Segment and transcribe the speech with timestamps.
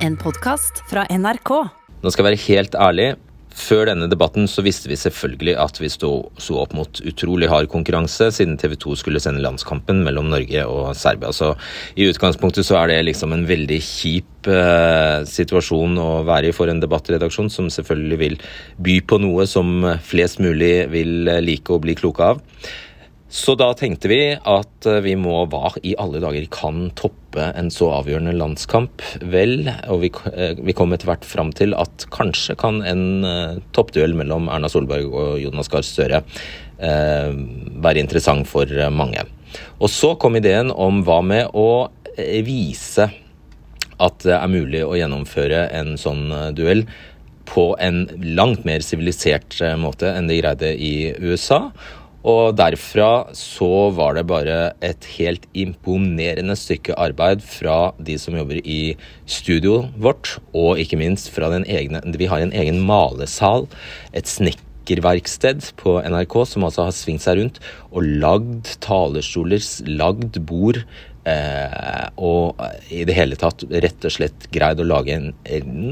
[0.00, 1.50] En podkast fra NRK.
[2.00, 3.08] Nå skal jeg være helt ærlig.
[3.60, 6.10] Før denne debatten så visste vi selvfølgelig at vi sto,
[6.56, 11.34] opp mot utrolig hard konkurranse, siden TV 2 skulle sende landskampen mellom Norge og Serbia.
[11.36, 11.50] Så
[12.00, 16.72] i utgangspunktet så er det liksom en veldig kjip eh, situasjon å være i for
[16.72, 18.40] en debattredaksjon, som selvfølgelig vil
[18.80, 22.40] by på noe som flest mulig vil like å bli kloke av.
[23.30, 27.68] Så da tenkte vi at eh, vi må Hva i alle dager kan toppe en
[27.70, 29.04] så avgjørende landskamp?
[29.30, 33.60] Vel, og vi, eh, vi kom etter hvert fram til at kanskje kan en uh,
[33.76, 37.30] toppduell mellom Erna Solberg og Jonas Gahr Støre uh,
[37.86, 39.22] være interessant for mange.
[39.78, 41.86] Og så kom ideen om hva med å
[42.46, 43.06] vise
[44.00, 46.26] at det er mulig å gjennomføre en sånn
[46.58, 46.82] duell
[47.50, 48.04] på en
[48.36, 51.68] langt mer sivilisert måte enn de greide i USA.
[52.28, 58.60] Og derfra så var det bare et helt imponerende stykke arbeid fra de som jobber
[58.60, 63.66] i studioet vårt, og ikke minst fra den egne Vi har en egen malesal,
[64.12, 70.84] et snekkerverksted på NRK som altså har svingt seg rundt og lagd talerstoler, lagd bord.
[71.24, 72.60] Eh, og
[72.92, 75.32] i det hele tatt rett og slett greid å lage en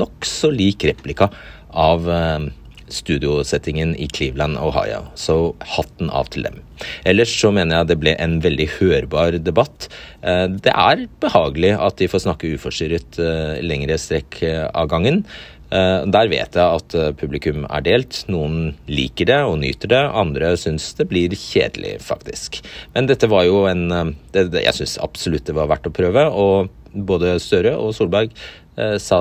[0.00, 1.28] nokså lik replika
[1.68, 2.48] av eh,
[2.94, 5.04] studiosettingen i Cleveland, Ohio.
[5.18, 6.62] Så hatten av til dem.
[7.08, 9.88] Ellers så mener jeg det ble en veldig hørbar debatt.
[10.22, 15.24] Eh, det er behagelig at de får snakke uforstyrret eh, lengre strekk eh, av gangen.
[15.68, 18.22] Der vet jeg at publikum er delt.
[18.32, 22.62] Noen liker det og nyter det, andre syns det blir kjedelig, faktisk.
[22.94, 27.36] Men dette var jo en Jeg syns absolutt det var verdt å prøve, og både
[27.42, 28.34] Støre og Solberg
[28.78, 29.18] Eh, sa,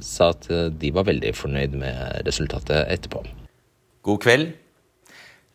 [0.00, 0.46] sa at
[0.80, 3.20] de var veldig fornøyd med resultatet etterpå.
[4.04, 4.52] God kveld.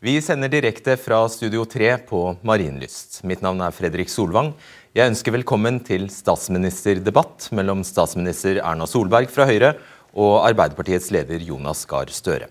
[0.06, 3.24] Vi sender direkte fra Studio 3 på Marienlyst.
[3.28, 4.54] Mitt navn er Fredrik Solvang.
[4.96, 9.74] Jeg ønsker velkommen til statsministerdebatt mellom statsminister Erna Solberg fra Høyre
[10.14, 12.48] og Arbeiderpartiets leder Jonas Gahr Støre.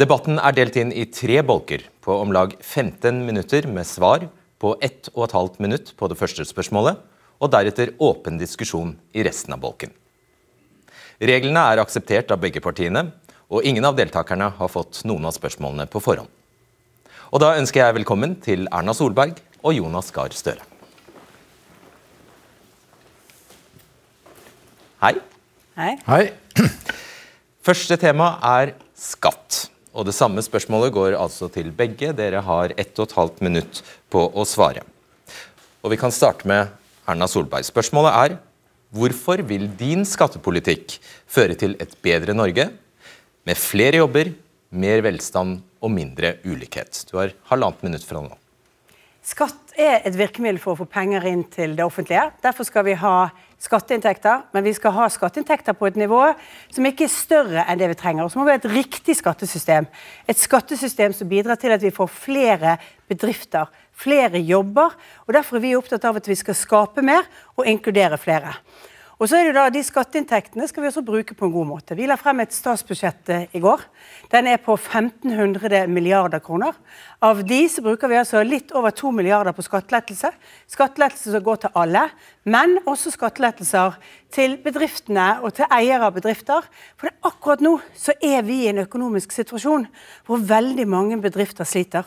[0.00, 4.26] Debatten er delt inn i tre bolker på om lag 15 minutter med svar
[4.60, 7.00] på 1 12 minutt på det første spørsmålet
[7.40, 9.92] og deretter åpen diskusjon i resten av bolken.
[11.20, 13.06] Reglene er akseptert av begge partiene,
[13.48, 16.28] og ingen av deltakerne har fått noen av spørsmålene på forhånd.
[17.32, 20.62] Og Da ønsker jeg velkommen til Erna Solberg og Jonas Gahr Støre.
[25.02, 25.14] Hei.
[25.76, 25.92] Hei.
[26.06, 26.22] Hei.
[27.66, 29.66] Første tema er skatt.
[29.96, 32.12] Og Det samme spørsmålet går altså til begge.
[32.16, 33.82] Dere har ett og et halvt minutt
[34.12, 34.84] på å svare.
[35.82, 36.68] Og Vi kan starte med
[37.06, 37.66] Erna Solberg.
[37.66, 38.36] Spørsmålet er
[38.96, 40.98] hvorfor vil din skattepolitikk
[41.30, 42.68] føre til et bedre Norge
[43.46, 44.32] med flere jobber,
[44.70, 47.04] mer velstand og mindre ulikhet?
[47.10, 48.34] Du har halvannet minutt fra nå.
[49.26, 52.28] Skatt er et virkemiddel for å få penger inn til det offentlige.
[52.44, 53.16] Derfor skal vi ha
[53.62, 56.20] skatteinntekter, men vi skal ha skatteinntekter på et nivå
[56.74, 58.26] som ikke er større enn det vi trenger.
[58.26, 59.88] Og så må vi ha et riktig skattesystem.
[60.28, 62.76] Et skattesystem som bidrar til at vi får flere
[63.08, 64.92] bedrifter, flere jobber.
[65.26, 67.24] og Derfor er vi opptatt av at vi skal skape mer
[67.56, 68.52] og inkludere flere.
[69.16, 71.96] Og så er det da, De skatteinntektene skal vi også bruke på en god måte.
[71.96, 73.80] Vi la frem et statsbudsjett eh, i går.
[74.32, 76.76] Den er på 1500 milliarder kroner.
[77.24, 80.34] Av de så bruker vi altså litt over 2 milliarder på skattelettelse.
[80.68, 82.04] Skattelettelser som går til alle,
[82.44, 83.96] men også skattelettelser
[84.36, 86.68] til bedriftene og til eiere av bedrifter.
[87.00, 89.88] For akkurat nå så er vi i en økonomisk situasjon
[90.28, 92.04] hvor veldig mange bedrifter sliter.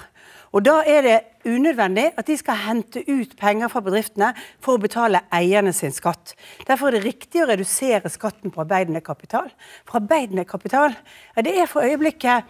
[0.52, 4.32] Og Da er det unødvendig at de skal hente ut penger fra bedriftene
[4.64, 6.34] for å betale eierne sin skatt.
[6.68, 9.48] Derfor er det riktig å redusere skatten på arbeidende kapital.
[9.88, 10.96] For arbeidende kapital
[11.36, 12.50] ja, det er for øyeblikket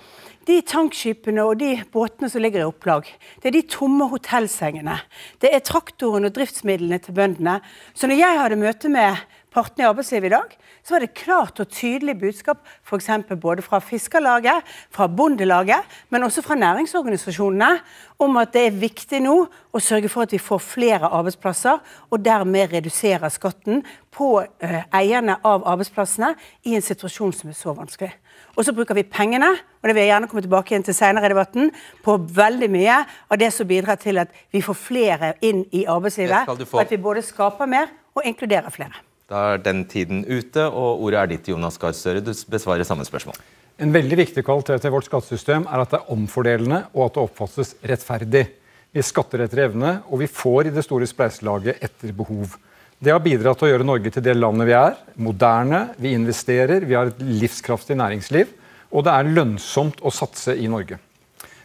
[0.49, 3.09] de tankskipene og de båtene som ligger i opplag.
[3.41, 4.97] Det er de tomme hotellsengene.
[5.43, 7.59] Det er traktoren og driftsmidlene til bøndene.
[7.93, 10.55] Så når jeg hadde møte med partene i arbeidslivet i dag,
[10.89, 16.41] så var det klart og tydelig budskap for både fra Fiskarlaget, fra Bondelaget, men også
[16.41, 17.79] fra næringsorganisasjonene
[18.19, 21.77] om at det er viktig nå å sørge for at vi får flere arbeidsplasser,
[22.09, 26.33] og dermed redusere skatten på uh, eierne av arbeidsplassene
[26.65, 28.09] i en situasjon som er så vanskelig.
[28.57, 31.29] Og så bruker vi pengene, og det vil jeg gjerne komme tilbake igjen til senere
[31.29, 31.69] i debatten,
[32.03, 32.97] på veldig mye
[33.29, 36.49] av det som bidrar til at vi får flere inn i arbeidslivet.
[36.49, 39.05] Og at vi både skaper mer og inkluderer flere.
[39.29, 42.23] Da er den tiden ute, og ordet er ditt, Jonas Gahr Støre.
[42.25, 43.37] Du besvarer samme spørsmål.
[43.79, 47.21] En veldig viktig kvalitet i vårt skattesystem er at det er omfordelende og at det
[47.27, 48.47] oppfattes rettferdig.
[48.89, 52.57] Vi skatter etter evne, og vi får i det store spleiselaget etter behov.
[52.99, 54.97] Det har bidratt til å gjøre Norge til det landet vi er.
[55.21, 58.49] Moderne, vi investerer, vi har et livskraftig næringsliv.
[58.89, 60.97] Og det er lønnsomt å satse i Norge.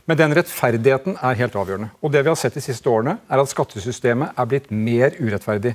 [0.05, 1.88] Men den rettferdigheten er helt avgjørende.
[2.05, 5.72] Og det vi har sett de siste årene, er at skattesystemet er blitt mer urettferdig.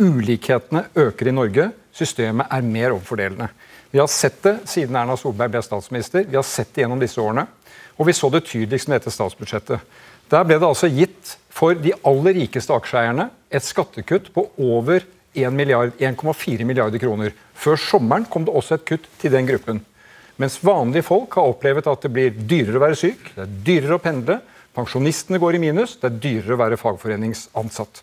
[0.00, 1.70] Ulikhetene øker i Norge.
[1.92, 3.48] systemet er mer omfordelende.
[3.90, 6.24] Vi har sett det siden Erna Solberg ble statsminister.
[6.24, 7.44] Vi har sett det gjennom disse årene.
[8.00, 9.80] Og vi så det tydeligst med dette statsbudsjettet.
[10.32, 15.04] Der ble det altså gitt for de aller rikeste aksjeeierne et skattekutt på over
[15.36, 17.34] 1,4 milliard, milliarder kroner.
[17.52, 19.82] Før sommeren kom det også et kutt til den gruppen.
[20.40, 23.98] Mens vanlige folk har opplevd at det blir dyrere å være syk, det er dyrere
[23.98, 24.38] å pendle,
[24.72, 28.00] pensjonistene går i minus, det er dyrere å være fagforeningsansatt.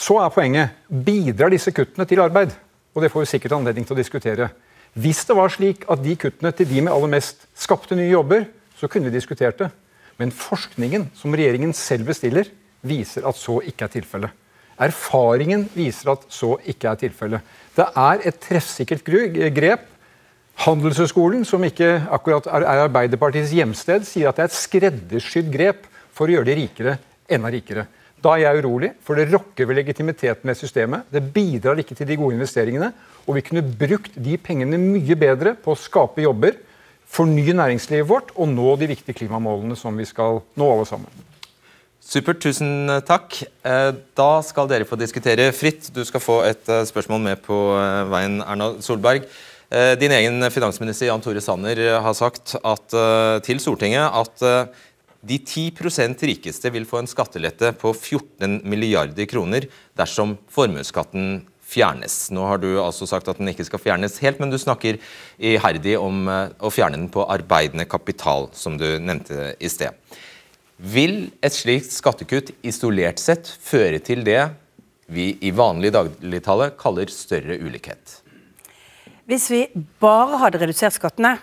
[0.00, 2.54] Så er poenget bidrar disse kuttene til arbeid?
[2.96, 4.48] Og det får vi sikkert anledning til å diskutere.
[4.96, 8.48] Hvis det var slik at de kuttene til de med aller mest skapte nye jobber,
[8.80, 9.68] så kunne vi diskutert det.
[10.18, 12.48] Men forskningen som regjeringen selv bestiller,
[12.80, 14.36] viser at så ikke er tilfellet.
[14.80, 17.54] Erfaringen viser at så ikke er tilfellet.
[17.76, 19.04] Det er et treffsikkert
[19.52, 19.84] grep.
[20.64, 25.86] Handelshøyskolen, som ikke akkurat er Arbeiderpartiets hjemsted, sier at det er et skreddersydd grep
[26.16, 26.96] for å gjøre de rikere
[27.30, 27.86] enda rikere.
[28.20, 31.06] Da er jeg urolig, for det rokker ved legitimiteten med systemet.
[31.08, 32.90] Det bidrar ikke til de gode investeringene.
[33.24, 36.58] Og vi kunne brukt de pengene mye bedre på å skape jobber,
[37.10, 41.26] fornye næringslivet vårt og nå de viktige klimamålene som vi skal nå alle sammen.
[42.00, 43.36] Supert, tusen takk.
[43.66, 45.90] Eh, da skal dere få diskutere fritt.
[45.94, 49.28] Du skal få et eh, spørsmål med på eh, veien, Erna Solberg.
[49.70, 52.94] Din egen finansminister Jan Tore Sanner har sagt at,
[53.46, 54.42] til Stortinget at
[55.20, 59.66] de 10 rikeste vil få en skattelette på 14 milliarder kroner
[59.98, 62.30] dersom formuesskatten fjernes.
[62.34, 64.98] Nå har du altså sagt at den ikke skal fjernes helt, men du snakker
[65.38, 69.94] iherdig om eh, å fjerne den på arbeidende kapital, som du nevnte i sted.
[70.80, 74.40] Vil et slikt skattekutt isolert sett føre til det
[75.10, 78.20] vi i vanlig dagligtale kaller større ulikhet?
[79.28, 79.66] Hvis vi
[80.02, 81.36] bare hadde redusert skattene,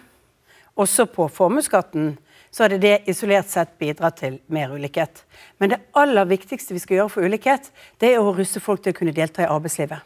[0.78, 2.16] også på formuesskatten,
[2.58, 5.22] så hadde det isolert sett bidratt til mer ulikhet.
[5.62, 7.70] Men det aller viktigste vi skal gjøre for ulikhet,
[8.02, 10.02] det er å russe folk til å kunne delta i arbeidslivet.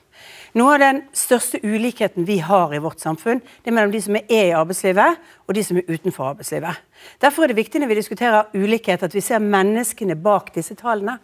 [0.59, 4.19] Noe av den største ulikheten vi har i vårt samfunn, det er mellom de som
[4.19, 6.83] er i arbeidslivet og de som er utenfor arbeidslivet.
[7.23, 11.21] Derfor er det viktig når vi diskuterer ulikhet, at vi ser menneskene bak disse tallene.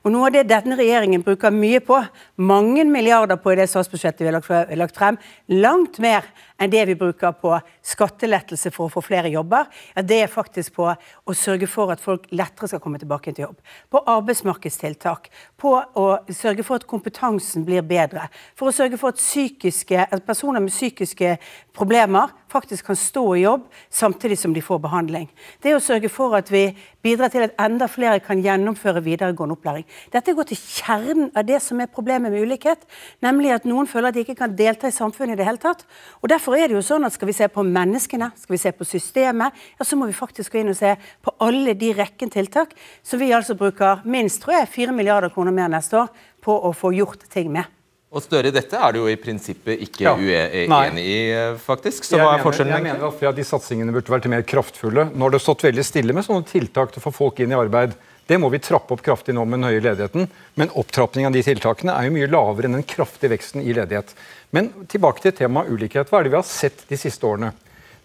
[0.00, 1.98] Og Noe av det denne regjeringen bruker mye på,
[2.40, 5.20] mange milliarder på i det statsbudsjettet vi har lagt frem,
[5.52, 6.24] langt mer
[6.60, 7.54] enn det vi bruker på
[7.92, 12.02] skattelettelse for å få flere jobber, ja, det er faktisk på å sørge for at
[12.02, 13.58] folk lettere skal komme tilbake til jobb.
[13.90, 15.30] På arbeidsmarkedstiltak.
[15.60, 18.28] På å sørge for at kompetansen blir bedre.
[18.58, 21.36] For å sørge for at, psykiske, at personer med psykiske
[21.76, 25.28] problemer faktisk kan stå i jobb samtidig som de får behandling.
[25.62, 26.64] Det er å sørge for at vi
[27.04, 29.86] bidrar til at enda flere kan gjennomføre videregående opplæring.
[30.12, 32.82] Dette går til kjernen av det som er problemet med ulikhet,
[33.24, 35.86] nemlig at noen føler at de ikke kan delta i samfunnet i det hele tatt.
[36.20, 38.60] Og derfor derfor er det jo sånn at Skal vi se på menneskene, skal vi
[38.60, 41.92] se på systemet, ja, så må vi faktisk gå inn og se på alle de
[41.94, 46.08] rekken tiltak som vi altså bruker minst tror jeg, 4 milliarder kroner mer neste år
[46.42, 47.68] på å få gjort ting med.
[48.10, 50.14] Og Støre, dette er du jo i prinsippet ikke ja.
[50.18, 51.18] uenig i,
[51.62, 52.02] faktisk.
[52.02, 52.72] Så jeg hva er forskjellen?
[52.74, 55.12] Jeg mener at flere av de satsingene burde vært mer kraftfulle.
[55.14, 57.58] Nå har det stått veldig stille med sånne tiltak til å få folk inn i
[57.58, 57.94] arbeid.
[58.30, 60.26] Det må vi trappe opp kraftig nå med den høye ledigheten.
[60.58, 64.10] Men opptrappingen av de tiltakene er jo mye lavere enn den kraftige veksten i ledighet.
[64.54, 66.08] Men tilbake til temaet ulikhet.
[66.10, 67.52] Hva er det vi har sett de siste årene?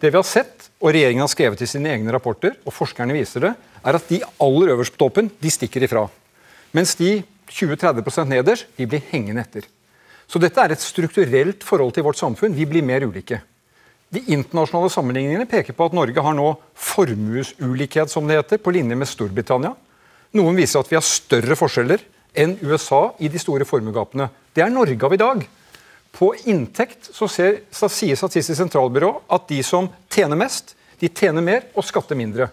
[0.02, 3.48] Det vi har sett, og regjeringen har skrevet i sine egne rapporter, og forskerne viser
[3.48, 3.54] det,
[3.86, 6.06] er at de aller øverst på toppen de stikker ifra.
[6.76, 9.66] Mens de 20-30 nederst de blir hengende etter.
[10.28, 12.56] Så dette er et strukturelt forhold til vårt samfunn.
[12.58, 13.40] Vi blir mer ulike.
[14.14, 18.98] De internasjonale sammenligningene peker på at Norge har nå formuesulikhet, som det heter, på linje
[18.98, 19.74] med Storbritannia.
[20.36, 22.04] Noen viser at vi har større forskjeller
[22.36, 24.28] enn USA i de store formuegapene.
[24.54, 25.46] Det er Norge av i dag.
[26.16, 31.44] På inntekt så, ser, så sier Statistisk sentralbyrå at de som tjener mest, de tjener
[31.44, 32.48] mer og skatter mindre.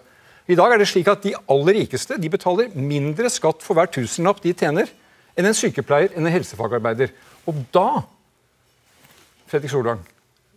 [0.50, 3.90] I dag er det slik at De aller rikeste de betaler mindre skatt for hver
[3.94, 4.90] tusenlapp de tjener,
[5.38, 7.14] enn en sykepleier enn en helsefagarbeider.
[7.48, 8.02] Og da
[9.48, 10.02] Fredrik Solvang,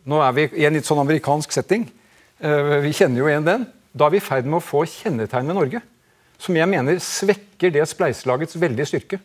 [0.08, 1.86] nå er vi i en litt sånn amerikansk setting.
[2.40, 3.68] Eh, vi kjenner jo igjen den.
[3.96, 5.82] Da er vi i ferd med å få kjennetegn ved Norge
[6.42, 9.20] som jeg mener svekker det spleiselagets veldige styrke.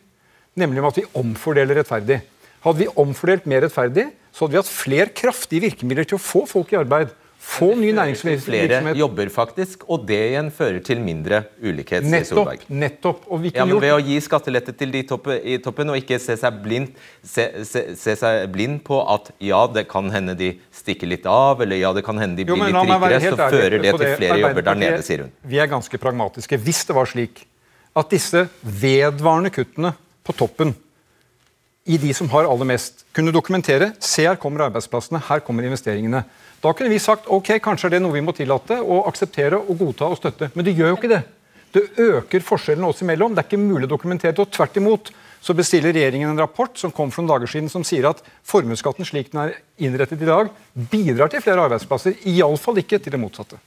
[0.59, 2.21] Nemlig med at vi omfordeler rettferdig.
[2.61, 6.45] Hadde vi omfordelt mer rettferdig, så hadde vi hatt flere kraftige virkemidler til å få
[6.49, 7.11] folk i arbeid.
[7.41, 8.69] Få ny næringsvirksomhet.
[8.69, 12.05] Flere jobber faktisk, og det igjen fører til mindre ulikhet.
[12.05, 12.67] Nettopp.
[12.69, 13.23] nettopp.
[13.49, 16.59] ja, men Ved å gi skattelette til de toppe, i toppen, og ikke se seg,
[16.61, 16.91] blind,
[17.25, 20.51] se, se, se seg, blind, på at ja, det kan hende de
[20.83, 23.77] stikker litt av, eller ja, det kan hende de blir jo, litt rikere, så fører
[23.87, 25.33] det til flere jobber der nede, sier hun.
[25.41, 26.61] Vi er ganske pragmatiske.
[26.61, 27.47] Hvis det var slik
[27.97, 30.77] at disse vedvarende kuttene på toppen
[31.85, 36.23] i de som har aller mest, kunne dokumentere se her kommer arbeidsplassene, her kommer investeringene.
[36.61, 39.79] Da kunne vi sagt ok, kanskje er det noe vi må tillate og akseptere og
[39.79, 40.51] godta og støtte.
[40.53, 41.23] Men det gjør jo ikke det.
[41.71, 43.33] Det øker forskjellene oss imellom.
[43.33, 44.43] Det er ikke mulig å dokumentere det.
[44.43, 45.09] Og tvert imot
[45.41, 49.07] så bestiller regjeringen en rapport som kom for noen dager siden som sier at formuesskatten
[49.07, 50.51] slik den er innrettet i dag,
[50.91, 52.19] bidrar til flere arbeidsplasser.
[52.29, 53.57] Iallfall ikke til det motsatte.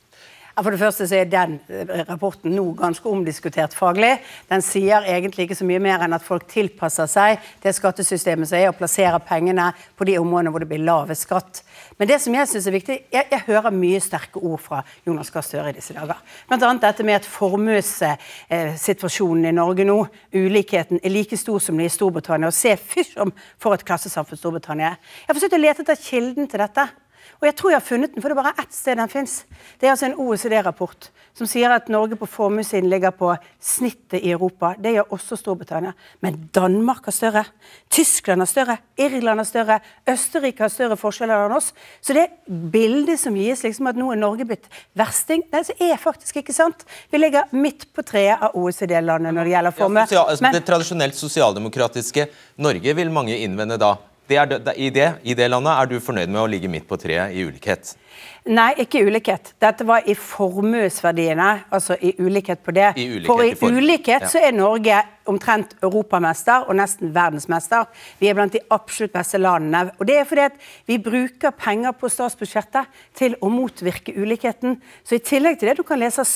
[0.54, 4.20] For det første så er den eh, rapporten nå ganske omdiskutert faglig.
[4.46, 8.58] Den sier egentlig ikke så mye mer enn at folk tilpasser seg det skattesystemet som
[8.61, 11.62] er, og plasserer pengene på de områdene hvor det blir lavest skatt.
[11.99, 15.30] Men det som jeg synes er viktig, jeg, jeg hører mye sterke ord fra Jonas
[15.34, 16.18] Gahr Støre i disse dager.
[16.49, 16.70] Bl.a.
[16.87, 19.99] dette med at formuessituasjonen i Norge nå,
[20.34, 22.46] ulikheten, er like stor som den i Storbritannia.
[22.50, 24.99] Og se fysj om for et klassesamfunn Storbritannia er.
[25.25, 26.84] Jeg har forsøkt å lete etter kilden til dette.
[27.44, 29.32] Og jeg tror jeg har funnet den, for det er bare ett sted den fins.
[29.76, 34.30] Det er altså en OECD-rapport som sier at Norge på formuessiden ligger på snittet i
[34.32, 34.70] Europa.
[34.80, 35.92] Det gjør også Storbritannia.
[36.24, 37.42] Men Danmark har større.
[37.92, 38.78] Tyskland har større.
[38.96, 39.76] Irland har større.
[40.08, 41.68] Østerrike har større forskjeller enn oss.
[42.00, 46.40] Så det bildet som gis liksom at nå er Norge blitt versting, det er faktisk
[46.40, 46.86] ikke sant.
[47.12, 50.06] Vi ligger midt på treet av OECD-landene når det gjelder formue.
[50.06, 52.28] Ja, sosial, altså, det tradisjonelt sosialdemokratiske
[52.64, 56.30] Norge vil mange innvende da det er, i, det, I det landet er du fornøyd
[56.32, 57.94] med å ligge midt på treet i ulikhet?
[58.44, 59.54] Nei, ikke ulikhet.
[59.60, 61.48] Dette var i formuesverdiene.
[61.72, 62.90] Altså i ulikhet på det.
[63.00, 64.28] I ulikhet, For i, i ulikhet Ja.
[64.28, 64.98] så er Norge
[65.32, 67.86] omtrent europamester og nesten verdensmester.
[68.20, 69.90] Vi er blant de absolutt beste landene.
[69.98, 74.76] Og det er fordi at vi bruker penger på statsbudsjettet til å motvirke ulikheten.
[75.04, 76.28] Så i tillegg til det du kan lese av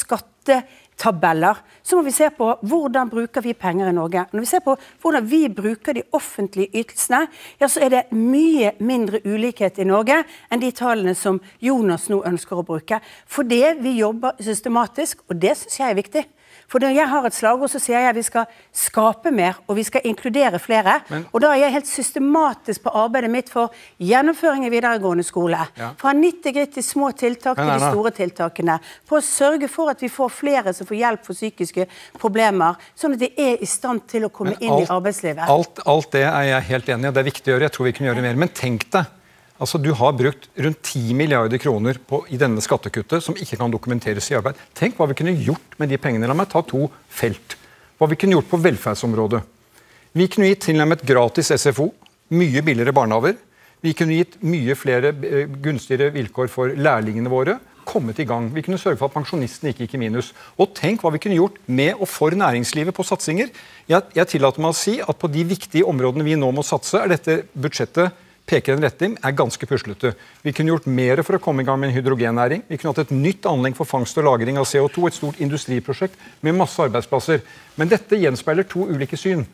[0.99, 4.27] skattetabeller, så må vi se på hvordan bruker vi penger i Norge.
[4.33, 7.27] Når vi ser på hvordan vi bruker de offentlige ytelsene,
[7.61, 12.23] ja, så er det mye mindre ulikhet i Norge enn de tallene som Jonas nå
[12.27, 13.01] ønsker å bruke.
[13.27, 16.25] Fordi vi jobber systematisk, og det syns jeg er viktig.
[16.69, 18.45] For når jeg har et slagord, så sier jeg at vi skal
[18.77, 20.99] skape mer, og vi skal inkludere flere.
[21.09, 25.59] Men- og da er jeg helt systematisk på arbeidet mitt for gjennomføring i videregående skole.
[25.79, 25.93] Ja.
[25.97, 28.79] Fra 90 gritt til små tiltak til de store tiltakene.
[29.09, 31.87] På å sørge for at vi får flere som får hjelp for psykiske
[32.19, 35.49] problemer, sånn at de er i stand til å komme inn i arbeidslivet.
[35.49, 37.69] Alt, alt det er jeg helt enig i, og det er viktig å gjøre.
[37.69, 38.35] Jeg tror vi kunne gjøre mer.
[38.37, 39.07] Men tenk deg,
[39.59, 43.73] altså du har brukt rundt 10 milliarder kroner på, i denne skattekuttet som ikke kan
[43.73, 44.59] dokumenteres i arbeid.
[44.79, 46.29] Tenk hva vi kunne gjort med de pengene.
[46.31, 47.59] La meg ta to felt.
[47.99, 49.43] Hva vi kunne gjort på velferdsområdet.
[50.19, 51.91] Vi kunne gitt tilnærmet gratis SFO,
[52.35, 53.37] mye billigere barnehager.
[53.85, 57.59] Vi kunne gitt mye flere eh, gunstigere vilkår for lærlingene våre.
[57.89, 58.49] Kommet i gang.
[58.53, 60.33] Vi kunne sørge for at pensjonistene ikke gikk i minus.
[60.59, 63.53] Og tenk hva vi kunne gjort med og for næringslivet på satsinger.
[63.89, 66.99] Jeg, jeg tillater meg å si at på de viktige områdene vi nå må satse,
[67.01, 70.15] er dette budsjettet peker en retning, er ganske puslete.
[70.43, 72.65] Vi kunne gjort mer for å komme i gang med en hydrogennæring.
[72.69, 76.17] Vi kunne hatt et nytt anlegg for fangst og lagring av CO2, et stort industriprosjekt
[76.47, 77.45] med masse arbeidsplasser.
[77.77, 79.45] Men dette gjenspeiler to ulike syn.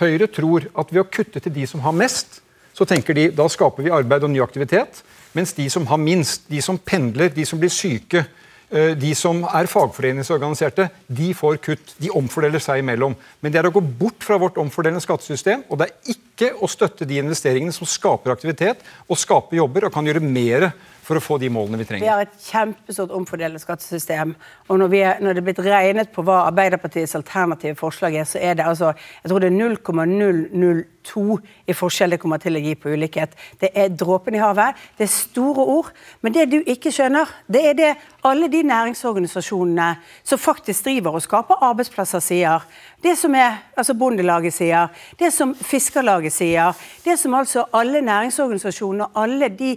[0.00, 2.40] Høyre tror at ved å kutte til de som har mest,
[2.72, 5.02] så tenker de da skaper vi arbeid og ny aktivitet.
[5.36, 8.24] Mens de som har minst, de som pendler, de som blir syke,
[8.72, 11.94] de som er fagforeningsorganiserte, de får kutt.
[12.00, 13.16] De omfordeler seg imellom.
[13.44, 16.70] Men det er å gå bort fra vårt omfordelende skattesystem, og det er ikke å
[16.70, 20.70] støtte de investeringene som skaper aktivitet og skaper jobber og kan gjøre mer
[21.02, 22.04] for å få de målene vi trenger?
[22.04, 24.34] Vi har et kjempestort omfordelende skattesystem.
[24.70, 28.38] Og når, er, når det er blitt regnet på hva Arbeiderpartiets alternative forslag er, så
[28.38, 31.24] er det altså jeg tror det er 0,002
[31.66, 33.34] i forskjell det kommer til å gi på ulikhet.
[33.58, 34.78] Det er dråpen i havet.
[34.98, 35.90] Det er store ord.
[36.22, 37.90] Men det du ikke skjønner, det er det
[38.28, 39.88] alle de næringsorganisasjonene
[40.22, 42.62] som faktisk driver og skaper arbeidsplasser, sier.
[43.02, 49.10] Det som er, altså Bondelaget sier, det som Fiskarlaget sier, det som altså alle næringsorganisasjonene
[49.10, 49.72] og alle de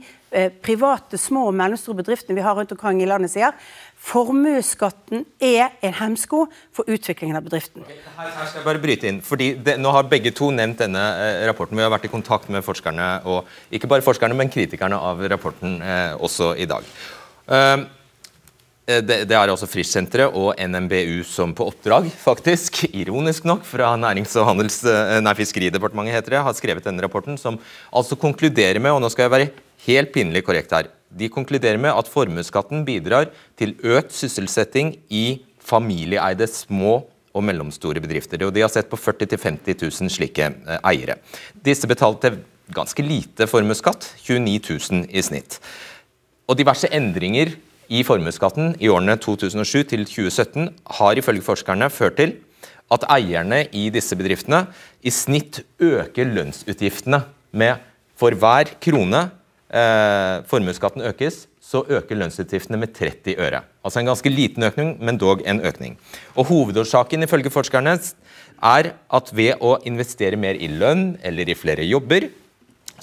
[0.66, 3.56] private små og mellomstore bedriftene vi har rundt omkring i landet sier,
[4.06, 7.86] formuesskatten er en hemsko for utviklingen av bedriften.
[7.88, 11.02] Her, her skal jeg bare bryte inn, fordi det, Nå har begge to nevnt denne
[11.22, 11.78] eh, rapporten.
[11.78, 15.80] Vi har vært i kontakt med forskerne, og ikke bare forskerne, men kritikerne av rapporten
[15.82, 16.88] eh, også i dag.
[17.50, 17.86] Eh,
[18.86, 24.36] det, det er altså Frischsenteret og NMBU som på oppdrag, faktisk, ironisk nok, fra Nærings-
[24.38, 27.58] og handels, eh, nei, Fiskeridepartementet heter det, har skrevet denne rapporten, som
[27.90, 29.54] altså konkluderer med, og nå skal jeg være
[29.88, 33.30] helt pinlig korrekt her, de konkluderer med at formuesskatten bidrar
[33.60, 37.04] til økt sysselsetting i familieeide små
[37.36, 38.42] og mellomstore bedrifter.
[38.48, 41.20] Og de har sett på 40 000-50 000 slike eh, eiere.
[41.66, 42.38] Disse betalte
[42.76, 44.60] ganske lite formuesskatt, 29
[44.92, 45.60] 000 i snitt.
[46.50, 47.54] Og diverse endringer
[47.94, 52.36] i formuesskatten i årene 2007 til 2017 har ifølge forskerne ført til
[52.94, 54.66] at eierne i disse bedriftene
[55.06, 57.22] i snitt øker lønnsutgiftene
[57.58, 57.82] med
[58.18, 59.26] for hver krone
[59.76, 63.64] eh, formuesskatten økes, så øker lønnsutgiftene med 30 øre.
[63.86, 65.98] Altså en ganske liten økning, men dog en økning.
[66.36, 67.98] Og Hovedårsaken ifølge forskerne
[68.64, 72.30] er at ved å investere mer i lønn eller i flere jobber,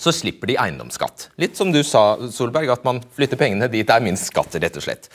[0.00, 1.29] så slipper de eiendomsskatt.
[1.41, 4.79] Litt som du sa, Solberg, at man flytter pengene dit det er minst skatt, rett
[4.79, 5.11] og slett.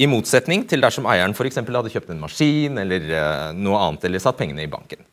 [0.00, 1.60] I motsetning til dersom eieren f.eks.
[1.60, 5.04] hadde kjøpt en maskin eller eh, noe annet, eller satt pengene i banken.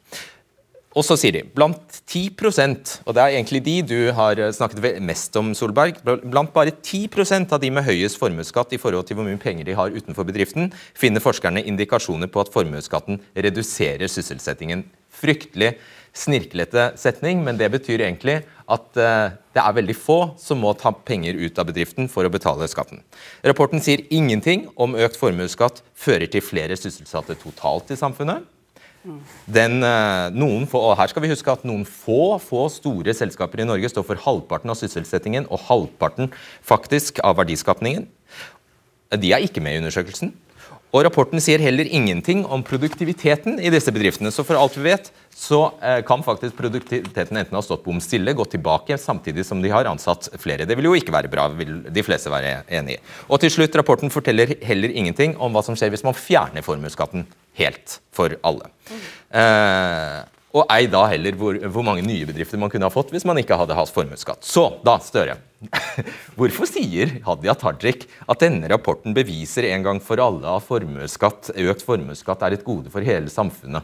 [1.00, 5.38] Og så sier de blant 10% og det er egentlig de du har snakket mest
[5.40, 9.40] om, Solberg, blant bare 10% av de med høyest formuesskatt i forhold til hvor mye
[9.40, 14.84] penger de har utenfor bedriften, finner forskerne indikasjoner på at formuesskatten reduserer sysselsettingen.
[15.22, 15.78] Fryktelig
[16.20, 20.92] snirklete setning, men det betyr egentlig at uh, det er veldig få som må ta
[20.92, 23.06] penger ut av bedriften for å betale skatten.
[23.48, 28.44] Rapporten sier ingenting om økt formuesskatt fører til flere sysselsatte totalt i samfunnet.
[29.50, 33.64] Den, uh, noen få, og her skal vi huske at noen få, få store selskaper
[33.64, 36.34] i Norge står for halvparten av sysselsettingen og halvparten
[36.68, 38.10] faktisk av verdiskapningen.
[39.16, 40.34] De er ikke med i undersøkelsen.
[40.90, 44.32] Og Rapporten sier heller ingenting om produktiviteten i disse bedriftene.
[44.34, 48.34] Så for alt vi vet, så eh, kan faktisk produktiviteten enten ha stått bom stille,
[48.34, 50.66] gått tilbake, samtidig som de har ansatt flere.
[50.66, 53.04] Det vil jo ikke være bra, vil de fleste være enig i.
[53.30, 57.28] Og til slutt, Rapporten forteller heller ingenting om hva som skjer hvis man fjerner formuesskatten
[57.62, 58.74] helt for alle.
[59.30, 60.20] Eh,
[60.58, 63.38] og ei da heller hvor, hvor, mange nye bedrifter man kunne ha fått hvis man
[63.38, 64.42] ikke hadde hatt formuesskatt.
[64.42, 65.38] Så, da, Støre.
[66.40, 71.84] Hvorfor sier Hadia Tajik at denne rapporten beviser en gang for alle at formuesskatt, økt
[71.86, 73.84] formuesskatt er et gode for hele samfunnet?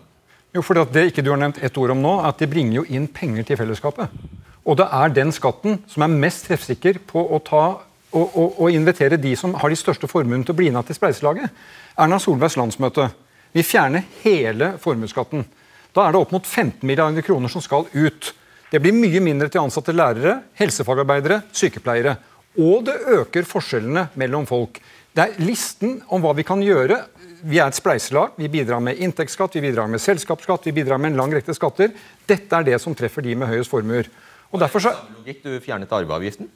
[0.55, 2.85] Jo, for Det ikke du har nevnt ett ord om nå, at de bringer jo
[2.87, 4.07] inn penger til fellesskapet.
[4.65, 7.65] Og det er den skatten som er mest treffsikker på å ta
[8.15, 10.95] og, og, og invitere de som har de største formuene til å bli med til
[10.95, 11.51] spleiselaget.
[11.99, 13.09] Erna Solbergs landsmøte.
[13.51, 15.43] Vi fjerner hele formuesskatten.
[15.95, 18.31] Da er det opp mot 15 milliarder kroner som skal ut.
[18.75, 22.17] Det blir mye mindre til ansatte lærere, helsefagarbeidere, sykepleiere.
[22.59, 24.81] Og det øker forskjellene mellom folk.
[25.15, 26.97] Det er listen om hva vi kan gjøre.
[27.39, 28.33] Vi er et spleiselag.
[28.35, 31.93] Vi bidrar med inntektsskatt, vi bidrar med selskapsskatt, vi bidrar med en lang rekke skatter.
[32.27, 34.09] Dette er det som treffer de med høyest formuer.
[34.51, 34.91] Og derfor så...
[35.23, 36.49] Gikk du fjernet arveavgiften?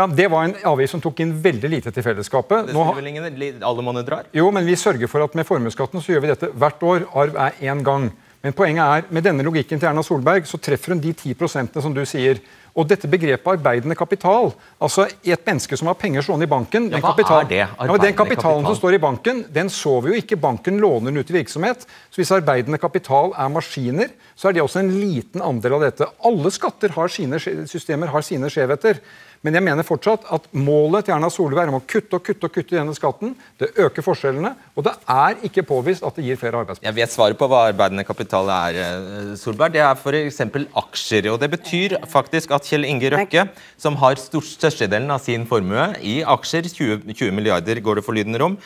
[0.00, 2.72] Ja, Det var en avgift som tok inn veldig lite til fellesskapet.
[2.72, 4.26] Det vel ingen alle drar?
[4.34, 7.06] Jo, men vi sørger for at med formuesskatten så gjør vi dette hvert år.
[7.14, 8.10] Arv er én gang.
[8.40, 11.34] Men poenget er, med denne logikken til Erna Solberg så treffer hun de 10
[11.76, 12.40] som du sier.
[12.70, 17.00] Og dette begrepet arbeidende kapital, altså et menneske som har penger stående i banken ja,
[17.02, 17.64] hva kapital, det?
[17.66, 18.66] Ja, den kapitalen kapital.
[18.68, 20.38] som står i banken, den så vi jo ikke.
[20.40, 21.82] Banken låner den ut i virksomhet.
[22.08, 26.08] Så hvis arbeidende kapital er maskiner, så er det også en liten andel av dette.
[26.24, 29.02] Alle skatter har sine systemer har sine skjevheter.
[29.40, 32.52] Men jeg mener fortsatt at målet til Erna Solberg om å kutte og kutte og
[32.52, 36.36] kutte i denne skatten, det øker forskjellene, og det er ikke påvist at det gir
[36.36, 36.84] flere arbeidsplasser.
[36.90, 39.72] Jeg vet svaret på hva arbeidende kapital er, eh, Solberg.
[39.72, 40.42] Det er f.eks.
[40.82, 41.30] aksjer.
[41.32, 43.46] og Det betyr faktisk at Kjell Inge Røkke,
[43.80, 48.58] som har størstedelen av sin formue i aksjer, 20, 20 milliarder går det for om,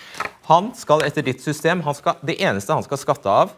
[0.51, 3.55] han skal etter ditt system, skal, det eneste han skal skatte av,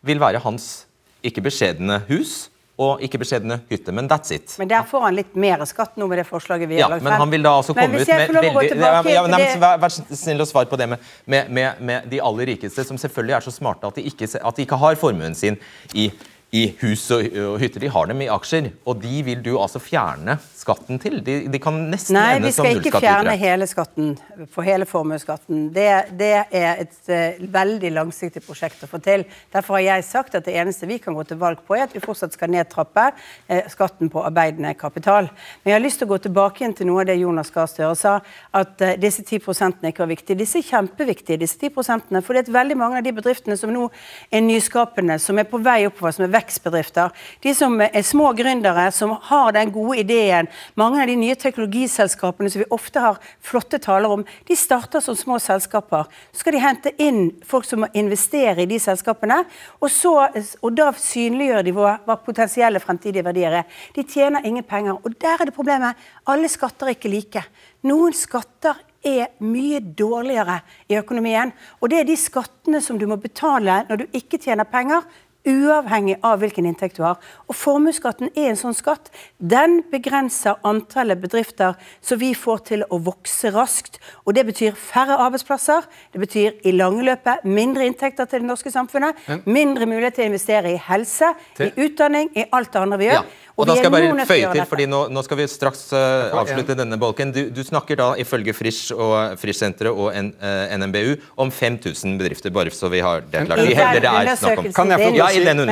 [0.00, 0.86] vil være hans
[1.22, 3.92] ikke beskjedne hus og ikke beskjedne hytte.
[3.92, 4.54] Men that's it.
[4.60, 7.04] Men der får han litt mer skatt nå med det forslaget vi ja, har lagt
[7.04, 7.08] frem.
[7.08, 10.44] Men han vil da altså komme ut med veldig ja, nei, men, vær, vær snill
[10.44, 13.54] og svare på det med, med, med, med, de aller rikeste, som selvfølgelig er så
[13.54, 15.56] smarte at de ikke, at de ikke har formuen sin
[15.96, 16.10] i
[16.56, 17.26] i hus og,
[17.60, 17.82] hytter.
[17.82, 18.70] De har dem i aksjer.
[18.88, 21.18] Og de vil du altså fjerne skatten til?
[21.24, 22.72] De, de kan nesten Nei, ende som nullskattytere.
[22.72, 24.12] Nei, vi skal ikke fjerne hele skatten
[24.54, 25.66] på hele formuesskatten.
[25.74, 25.88] Det,
[26.18, 29.26] det, er et uh, veldig langsiktig prosjekt å få til.
[29.54, 31.94] Derfor har jeg sagt at det eneste vi kan gå til valg på, er at
[31.96, 35.30] vi fortsatt skal nedtrappe uh, skatten på arbeidende kapital.
[35.62, 37.70] Men jeg har lyst til å gå tilbake igjen til noe av det Jonas Gahr
[37.70, 38.16] Støre sa,
[38.56, 39.42] at uh, disse 10
[39.90, 40.38] ikke var viktige.
[40.40, 43.86] Disse er kjempeviktige, disse 10% for det er veldig mange av de bedriftene som nå
[44.34, 47.10] er nyskapende, som er på vei oppover, som er vekstbedrifter.
[47.42, 50.48] De som er små gründere, som har den gode ideen.
[50.74, 55.16] Mange av de nye teknologiselskapene som vi ofte har flotte taler om, de starter som
[55.18, 56.06] små selskaper.
[56.32, 59.42] Så skal de hente inn folk som må investere i de selskapene,
[59.80, 60.14] og, så,
[60.62, 63.78] og da synliggjør de hva, hva potensielle fremtidige verdier er.
[63.96, 65.00] De tjener ingen penger.
[65.02, 65.96] Og der er det problemet.
[66.30, 67.42] Alle skatter er ikke like.
[67.86, 71.52] Noen skatter er mye dårligere i økonomien.
[71.80, 75.04] Og det er de skattene som du må betale når du ikke tjener penger,
[75.46, 77.20] uavhengig av hvilken inntekt du har.
[77.46, 79.10] Og Formuesskatten er en sånn skatt.
[79.38, 84.00] Den begrenser antallet bedrifter som vi får til å vokse raskt.
[84.26, 88.70] Og Det betyr færre arbeidsplasser, det betyr i lange løpet mindre inntekter til det norske
[88.70, 91.32] samfunnet, mindre mulighet til å investere i helse,
[91.62, 93.22] i utdanning, i alt det andre vi gjør.
[93.22, 93.46] Ja.
[93.56, 96.34] Og, og da skal jeg bare føye til, fordi nå, nå, skal vi straks uh,
[96.42, 97.30] avslutte denne bolken.
[97.32, 102.18] Du, du, snakker da ifølge Frisch og Frisch-senteret og N, uh, eh, NMBU om 5000
[102.20, 103.62] bedrifter, bare så vi har det klart.
[103.64, 104.68] Vi hevder det er snakk om.
[104.76, 105.62] Kan jeg få ja, i den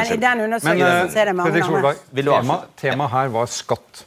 [0.44, 0.64] undersøkelsen.
[0.68, 4.04] Men, uh, Fredrik Solberg, temaet tema her var skatt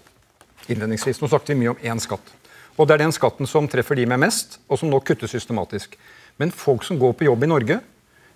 [0.67, 1.21] innledningsvis.
[1.21, 2.33] Nå snakket vi mye om én skatt.
[2.77, 5.97] Og det er den skatten som treffer de med mest, og som nå kuttes systematisk.
[6.37, 7.79] Men folk som går på jobb i Norge,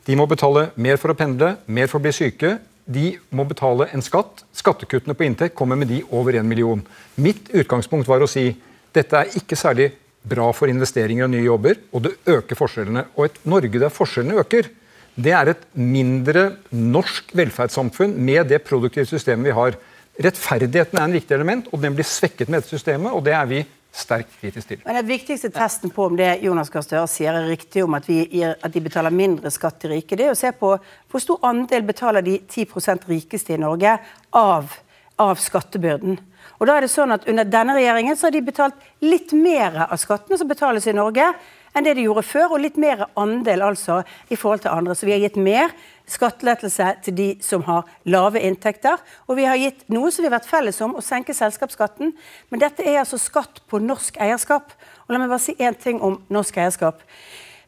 [0.08, 2.56] de må betale mer for å pendle, mer for å bli syke,
[2.90, 4.42] de må betale en skatt.
[4.58, 6.82] Skattekuttene på inntekt kommer med de over en million.
[7.22, 8.50] Mitt utgangspunkt var å si
[8.96, 9.92] dette er ikke særlig
[10.28, 13.06] bra for investeringer og nye jobber, og det øker forskjellene.
[13.18, 14.70] Og et Norge der forskjellene øker,
[15.15, 19.78] Det er et mindre norsk velferdssamfunn med det produktive systemet vi har.
[20.21, 23.12] Rettferdigheten er en viktig element, og den blir svekket med dette systemet.
[23.12, 24.80] og det er vi sterkt kritisk til.
[24.86, 28.08] Men Den viktigste testen på om det Jonas Gahr Støre sier er riktig om at,
[28.08, 30.71] gir, at, de betaler mindre skatt til rike, det er å se på
[31.12, 33.97] hvor stor andel betaler de 10% rikeste i Norge
[34.32, 34.78] av,
[35.19, 36.19] av skattebyrden.
[36.60, 39.88] Og da er det sånn at Under denne regjeringen så har de betalt litt mer
[39.89, 41.34] av skattene som betales i Norge,
[41.76, 44.96] enn det de gjorde før, og litt mer andel altså i forhold til andre.
[44.96, 45.76] Så vi har gitt mer
[46.12, 49.00] skattelettelse til de som har lave inntekter.
[49.28, 52.16] Og vi har gitt noe som vi har vært felles om, å senke selskapsskatten.
[52.52, 54.76] Men dette er altså skatt på norsk eierskap.
[55.08, 57.06] Og la meg bare si én ting om norsk eierskap.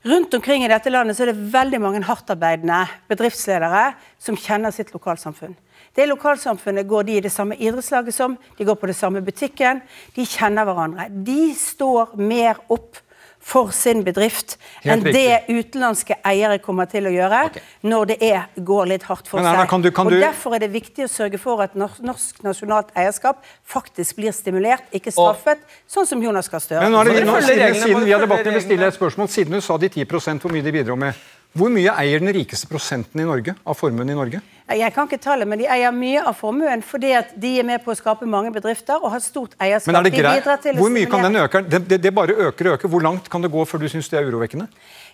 [0.04, 4.92] Rundt omkring i dette landet så er det veldig mange hardtarbeidende bedriftsledere som kjenner sitt
[4.92, 5.56] lokalsamfunn.
[5.96, 9.80] Det lokalsamfunnet går de i det samme idrettslaget som, de går på det samme butikken.
[10.16, 11.06] De kjenner hverandre.
[11.08, 13.00] De står mer opp
[13.43, 14.56] for sin bedrift
[14.88, 17.65] enn det utenlandske eiere kommer til å gjøre okay.
[17.84, 19.84] når det er, går litt hardt for Anna, seg.
[19.84, 20.17] Du, og du...
[20.21, 25.12] Derfor er det viktig å sørge for at norsk nasjonalt eierskap faktisk blir stimulert, ikke
[25.12, 25.77] straffet, og...
[25.97, 26.86] sånn som Jonas Gahr Støre.
[26.86, 29.32] Men nå er det, nå, siden, siden vi har debatten, vil stille et spørsmål.
[29.34, 30.08] Siden du sa de 10
[30.39, 31.23] hvor mye de bidro med.
[31.53, 34.39] Hvor mye eier den rikeste prosenten i Norge, av formuen i Norge?
[34.71, 37.82] Jeg kan ikke tallet, men de eier mye av formuen fordi at de er med
[37.84, 39.91] på å skape mange bedrifter og har stort eierskap.
[39.91, 40.67] Men er det greit?
[40.80, 41.62] Hvor mye kan den øke?
[41.67, 42.91] Det, det, det, bare øker og øker.
[42.93, 44.69] Hvor langt kan det gå før du syns det er urovekkende?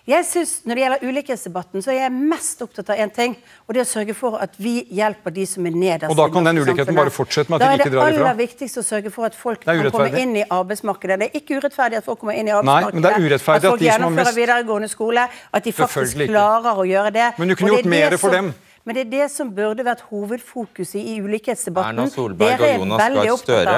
[0.08, 3.34] Jeg synes, Når det gjelder ulikhetsdebatten, så er jeg mest opptatt av én ting.
[3.66, 6.10] Og det er å sørge for at vi hjelper de som er nederst.
[6.14, 8.06] Og da kan den ulikheten bare fortsette med at de ikke drar ifra?
[8.06, 11.20] Da er det aller viktigste å sørge for at folk kan komme inn i arbeidsmarkedet.
[11.20, 12.94] Det er ikke urettferdig at folk kommer inn i arbeidsmarkedet.
[12.94, 14.40] Nei, men det er urettferdig at, folk de gjennomfører mest...
[14.40, 15.28] videregående skole.
[15.52, 17.30] At de faktisk klarer å gjøre det.
[17.36, 18.52] Men du kunne gjort mer for dem.
[18.84, 21.98] Men det er det som burde vært hovedfokuset i ulikhetsdebatten.
[21.98, 23.76] Erna Solberg og Jonas Gahr Støre.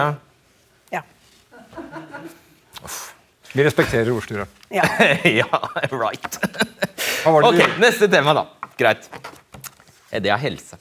[0.94, 1.02] Ja.
[3.52, 4.60] Vi respekterer ordstyret.
[4.72, 4.86] Ja.
[5.42, 5.48] ja,
[5.90, 6.38] right.
[7.26, 8.46] ok, Neste tema, da.
[8.78, 9.10] Greit.
[10.12, 10.78] Det er helse.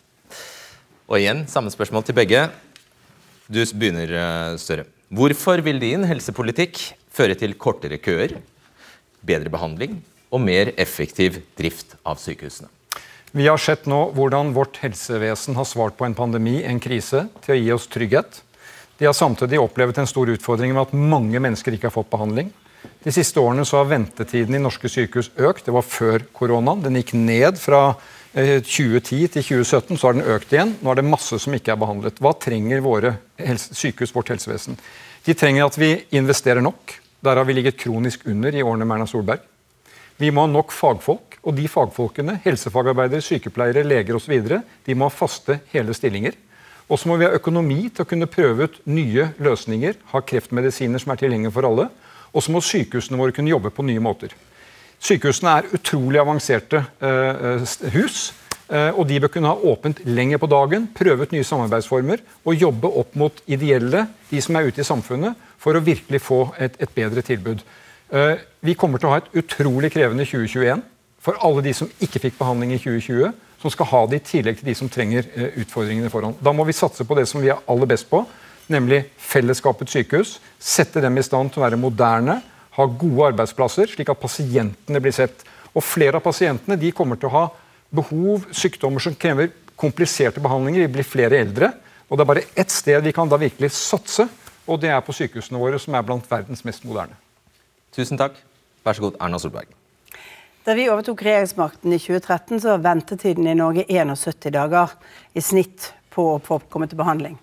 [1.09, 2.45] Og igjen, samme spørsmål til begge.
[3.51, 4.85] Du begynner, eh, Støre.
[5.11, 6.77] Hvorfor vil din helsepolitikk
[7.11, 8.37] føre til kortere køer,
[9.19, 9.97] bedre behandling
[10.31, 12.71] og mer effektiv drift av sykehusene?
[13.31, 17.53] Vi har sett nå hvordan vårt helsevesen har svart på en pandemi, en krise, til
[17.53, 18.41] å gi oss trygghet.
[18.99, 22.49] De har samtidig opplevd en stor utfordring med at mange mennesker ikke har fått behandling.
[23.05, 25.63] De siste årene så har ventetiden i norske sykehus økt.
[25.63, 26.83] Det var før koronaen.
[26.83, 27.93] Den gikk ned fra
[28.35, 30.75] 2010 eh, til 2017, så har den økt igjen.
[30.83, 32.19] Nå er det masse som ikke er behandlet.
[32.19, 34.75] Hva trenger våre sykehus, vårt helsevesen?
[35.23, 36.97] De trenger at vi investerer nok.
[37.23, 39.47] Der har vi ligget kronisk under i årene med Erna Solberg.
[40.21, 44.35] Vi må ha nok fagfolk, og de fagfolkene, helsefagarbeidere, sykepleiere, leger osv.,
[44.85, 46.37] de må ha faste, hele stillinger.
[46.91, 51.01] Og så må vi ha økonomi til å kunne prøve ut nye løsninger, ha kreftmedisiner
[51.01, 51.87] som er tilgjengelige for alle.
[52.35, 54.35] Og så må sykehusene våre kunne jobbe på nye måter.
[55.01, 58.29] Sykehusene er utrolig avanserte eh, hus.
[58.69, 62.59] Eh, og de bør kunne ha åpent lenger på dagen, prøve ut nye samarbeidsformer og
[62.59, 66.77] jobbe opp mot ideelle, de som er ute i samfunnet, for å virkelig få et,
[66.77, 67.65] et bedre tilbud.
[68.11, 70.83] Uh, vi kommer til å ha et utrolig krevende 2021
[71.21, 74.57] for alle de som ikke fikk behandling i 2020, som skal ha det i tillegg
[74.59, 75.27] til de som trenger
[75.61, 76.33] utfordringene foran.
[76.41, 78.23] Da må vi satse på det som vi er aller best på,
[78.73, 80.31] nemlig fellesskapets sykehus.
[80.57, 82.39] Sette dem i stand til å være moderne,
[82.73, 85.45] ha gode arbeidsplasser, slik at pasientene blir sett.
[85.75, 87.45] Og Flere av pasientene de kommer til å ha
[87.93, 90.87] behov, sykdommer som krever kompliserte behandlinger.
[90.87, 91.73] Vi blir flere eldre.
[92.09, 94.27] og Det er bare ett sted vi kan da virkelig satse,
[94.65, 97.20] og det er på sykehusene våre, som er blant verdens mest moderne.
[97.91, 98.37] Tusen takk.
[98.85, 99.71] Vær så god, Erna Solberg.
[100.63, 104.93] Da vi overtok regjeringsmakten i 2013, så var ventetiden i Norge 71 dager
[105.33, 107.37] i snitt på å komme til behandling.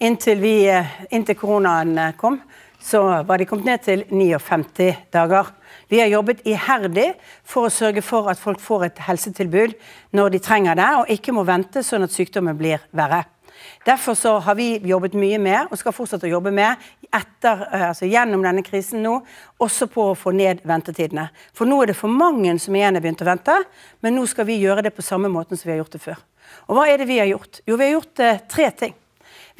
[0.00, 2.40] Inntil, vi, eh, inntil koronaen eh, kom,
[2.80, 5.50] så var de kommet ned til 59 dager.
[5.88, 7.10] Vi har jobbet iherdig
[7.44, 9.74] for å sørge for at folk får et helsetilbud
[10.16, 13.26] når de trenger det, og ikke må vente sånn at sykdommen blir verre.
[13.86, 17.86] Derfor så har vi jobbet mye med, og skal fortsette å jobbe med, etter, eh,
[17.90, 19.18] altså gjennom denne krisen nå,
[19.60, 21.28] også på å få ned ventetidene.
[21.56, 23.56] For nå er det for mange som igjen har begynt å vente,
[24.00, 26.24] men nå skal vi gjøre det på samme måten som vi har gjort det før.
[26.68, 27.62] Og hva er det vi har gjort?
[27.66, 28.96] Jo, vi har gjort eh, tre ting.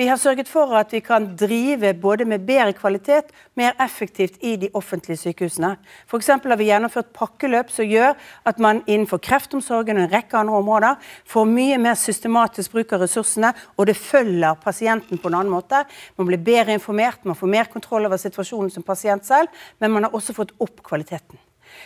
[0.00, 4.54] Vi har sørget for at vi kan drive både med bedre kvalitet, mer effektivt i
[4.56, 5.74] de offentlige sykehusene.
[6.08, 6.30] F.eks.
[6.40, 8.16] har vi gjennomført pakkeløp som gjør
[8.48, 13.04] at man innenfor kreftomsorgen og en rekke andre områder får mye mer systematisk bruk av
[13.04, 15.82] ressursene, og det følger pasienten på en annen måte.
[16.16, 19.52] Man blir bedre informert, man får mer kontroll over situasjonen som pasient selv,
[19.84, 21.36] men man har også fått opp kvaliteten.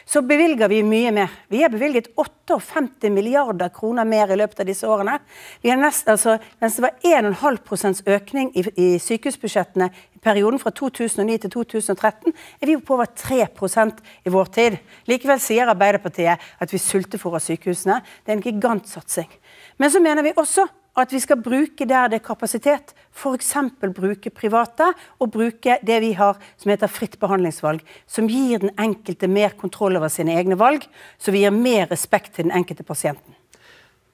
[0.07, 1.33] Så bevilger vi mye mer.
[1.49, 5.19] Vi har bevilget 58 milliarder kroner mer i løpet av disse årene.
[5.63, 10.73] Vi har nest, altså, mens det var 1,5 økning i, i sykehusbudsjettene i perioden fra
[10.75, 14.79] 2009 til 2013, er vi på over 3% i vår tid.
[15.11, 18.01] Likevel sier Arbeiderpartiet at vi sultefòrer sykehusene.
[18.25, 19.31] Det er en gigantsatsing.
[19.79, 23.53] Men så mener vi også at vi skal bruke der det er kapasitet, f.eks.
[23.97, 29.29] bruke private, og bruke det vi har som heter fritt behandlingsvalg, som gir den enkelte
[29.29, 30.87] mer kontroll over sine egne valg,
[31.19, 33.35] så vi gir mer respekt til den enkelte pasienten.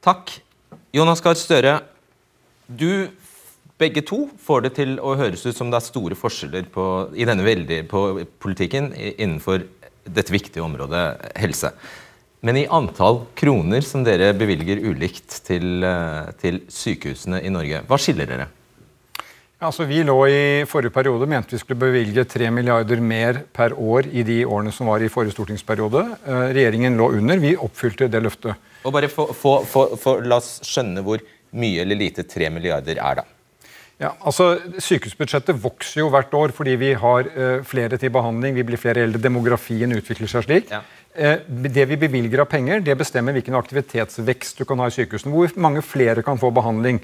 [0.01, 0.38] Takk.
[0.97, 1.81] Jonas Gahr Støre,
[2.66, 3.11] du
[3.81, 6.85] begge to får det til å høres ut som det er store forskjeller på,
[7.16, 8.03] i denne veldig, på
[8.43, 9.64] politikken innenfor
[10.05, 11.05] dette viktige området
[11.40, 11.73] helse.
[12.40, 17.98] Men i antall kroner som dere bevilger ulikt til, eh, til sykehusene i Norge, hva
[18.00, 18.46] skiller dere?
[19.61, 24.09] Altså, vi lå i forrige periode mente vi skulle bevilge 3 milliarder mer per år
[24.09, 26.00] i de årene som var i forrige stortingsperiode.
[26.24, 27.37] Eh, regjeringen lå under.
[27.37, 28.57] Vi oppfylte det løftet.
[28.88, 31.20] Og bare for, for, for, for, La oss skjønne hvor
[31.53, 33.26] mye eller lite 3 milliarder er, da.
[34.00, 38.55] Ja, altså Sykehusbudsjettet vokser jo hvert år fordi vi har uh, flere til behandling.
[38.57, 39.20] Vi blir flere eldre.
[39.20, 40.72] Demografien utvikler seg slik.
[40.72, 40.81] Ja.
[41.20, 45.35] Eh, det vi bevilger av penger, det bestemmer hvilken aktivitetsvekst du kan ha i sykehusene.
[45.35, 47.02] Hvor mange flere kan få behandling.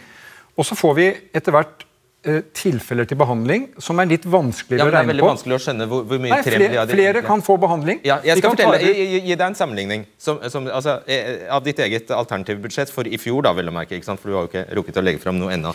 [0.56, 1.82] Og så får vi etter hvert
[2.24, 5.10] eh, tilfeller til behandling som er litt vanskeligere ja, å regne på.
[5.10, 8.00] Det er veldig vanskelig å skjønne hvor, hvor mye Nei, flere, flere, kan få behandling.
[8.08, 11.82] Ja, jeg skal fortelle, gi, gi, deg en sammenligning som, som, altså, eh, av ditt
[11.84, 13.42] eget alternative budsjett for i fjor.
[13.44, 15.74] da, vil jeg merke, for Du har jo ikke rukket å legge fram noe ennå.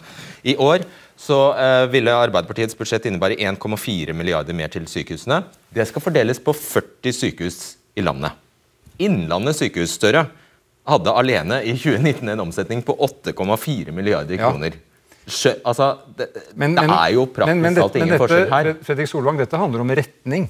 [0.49, 0.87] I år
[1.21, 5.43] så uh, ville Arbeiderpartiets budsjett innebære 1,4 milliarder mer til sykehusene.
[5.69, 7.59] Det skal fordeles på 40 sykehus
[7.95, 8.37] i landet.
[9.01, 10.27] Innlandet sykehus Støre,
[10.87, 14.77] hadde alene i 2019 en omsetning på 8,4 milliarder kroner.
[14.77, 14.87] Ja.
[15.63, 18.71] Altså, det, men, det, er jo praktisk talt ingen dette, forskjell her.
[18.83, 20.49] Fredrik Solvang, dette handler om retning.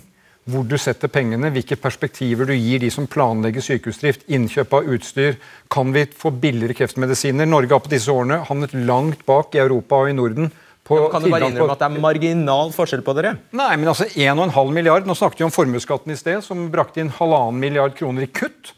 [0.49, 5.36] Hvor du setter pengene, hvilke perspektiver du gir de som planlegger sykehusdrift, innkjøp av utstyr.
[5.69, 7.45] Kan vi få billigere kreftmedisiner?
[7.45, 10.49] Norge har på disse årene havnet langt bak i Europa og i Norden
[10.89, 13.36] ja, kan du bare innrømme at det er marginal forskjell på dere?
[13.56, 17.12] Nei, men altså 1,5 milliard, Nå snakket vi om formuesskatten i sted, som brakte inn
[17.15, 18.74] halvannen milliard kroner i kutt.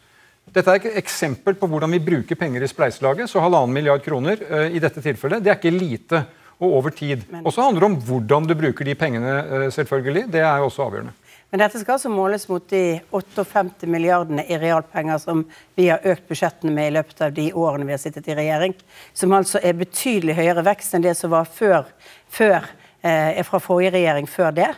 [0.54, 3.30] Dette er et eksempel på hvordan vi bruker penger i spleiselaget.
[3.30, 6.22] Så halvannen milliard kroner uh, i dette tilfellet, det er ikke lite
[6.62, 7.24] og over tid.
[7.42, 10.28] Og så handler det om hvordan du bruker de pengene, uh, selvfølgelig.
[10.36, 11.16] Det er jo også avgjørende.
[11.54, 15.44] Men dette skal altså måles mot de 58 milliardene i realpenger som
[15.78, 18.74] vi har økt budsjettene med i løpet av de årene vi har sittet i regjering.
[19.14, 21.86] Som altså er betydelig høyere vekst enn det som var før,
[22.26, 22.66] før
[23.06, 24.72] eh, fra forrige regjering før det.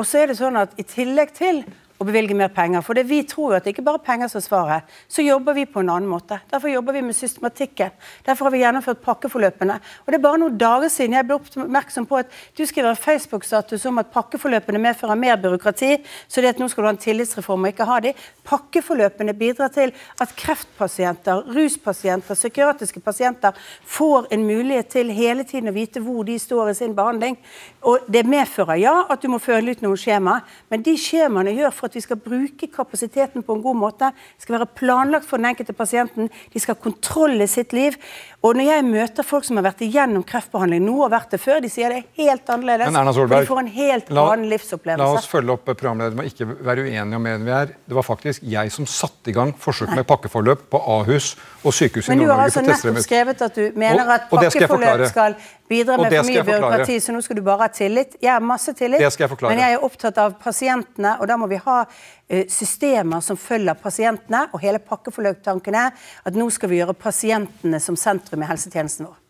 [0.00, 1.60] Og så er det sånn at i tillegg til
[2.04, 2.84] å bevilge mer penger.
[2.84, 4.94] For det vi tror jo at det ikke bare er penger som er svaret.
[5.08, 6.38] Så jobber vi på en annen måte.
[6.50, 7.94] Derfor jobber vi med systematikken.
[8.26, 9.78] Derfor har vi gjennomført pakkeforløpene.
[10.04, 13.00] Og det er bare noen dager siden jeg ble oppmerksom på at du skriver en
[13.00, 15.96] Facebook-status om at pakkeforløpene medfører mer byråkrati,
[16.28, 18.14] så det at nå skal du ha en tillitsreform og ikke ha de.
[18.44, 23.56] Pakkeforløpene bidrar til at kreftpasienter, ruspasienter, psykiatriske pasienter
[23.88, 27.38] får en mulighet til hele tiden å vite hvor de står i sin behandling.
[27.84, 30.40] Og det medfører ja at du må følge ut noen skjema,
[30.70, 34.10] men de skjemaene gjør for at vi skal bruke kapasiteten på en god måte.
[34.36, 36.30] Det skal være planlagt for den enkelte pasienten.
[36.52, 37.96] De skal ha kontroll i sitt liv.
[38.44, 41.62] Og når jeg møter folk som har vært igjennom kreftbehandling, nå og vært det før,
[41.64, 42.90] de sier det er helt annerledes.
[42.90, 45.06] Men Erna Solberg, de får en helt la, annen livsopplevelse.
[45.06, 47.74] La oss følge opp programleder med ikke være uenige om en vi er.
[47.88, 52.10] Det var faktisk jeg som satte i gang forsøk med pakkeforløp på Ahus og sykehus
[52.10, 52.18] i Nord-Norge.
[52.18, 56.28] Men du har altså nettopp skrevet at du mener at pakkeforløp skal bidra med for
[56.28, 58.16] mye byråkrati, så nå skal du bare ha tillit.
[58.22, 61.60] Jeg har masse tillit, jeg men jeg er opptatt av pasientene, og da må vi
[61.64, 64.44] ha uh, systemer som følger pasientene.
[64.52, 65.92] Og hele pakkeforløptanken er
[66.24, 69.20] at nå skal vi gjøre pasientene som sentrum i helsetjenesten vår.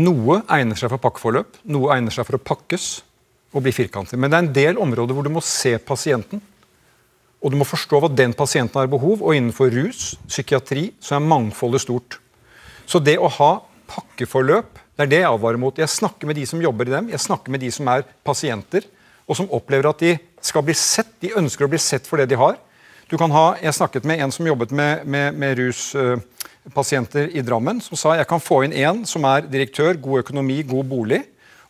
[0.00, 2.90] Noe egner seg for pakkeforløp, noe egner seg for å pakkes
[3.50, 4.18] og bli firkantet.
[4.18, 6.42] Men det er en del områder hvor du må se pasienten.
[7.40, 11.24] Og du må forstå hva den pasienten har behov, og innenfor rus, psykiatri, så er
[11.24, 12.18] mangfoldet stort.
[12.86, 13.50] Så det å ha
[13.90, 14.78] pakkeforløp.
[14.96, 15.76] Det er det jeg advarer mot.
[15.78, 18.86] Jeg snakker med de som jobber i dem, jeg snakker med de som er pasienter,
[19.26, 21.12] og som opplever at de skal bli sett.
[21.22, 22.58] De ønsker å bli sett for det de har.
[23.10, 27.80] Du kan ha, Jeg snakket med en som jobbet med, med, med ruspasienter i Drammen,
[27.82, 31.24] som sa jeg kan få inn en som er direktør, god økonomi, god bolig,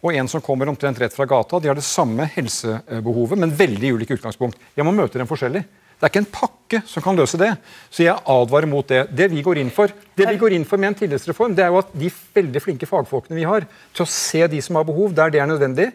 [0.05, 1.61] og en som kommer omtrent rett fra gata.
[1.61, 4.61] De har det samme helsebehovet, men veldig ulike utgangspunkt.
[4.77, 5.65] Jeg må møte dem forskjellig.
[6.01, 7.51] Det er ikke en pakke som kan løse det.
[7.93, 9.03] Så jeg advarer mot det.
[9.13, 11.75] Det vi går inn for det vi går inn for med en tillitsreform, det er
[11.75, 15.13] jo at de veldig flinke fagfolkene vi har, til å se de som har behov
[15.17, 15.91] der det er nødvendig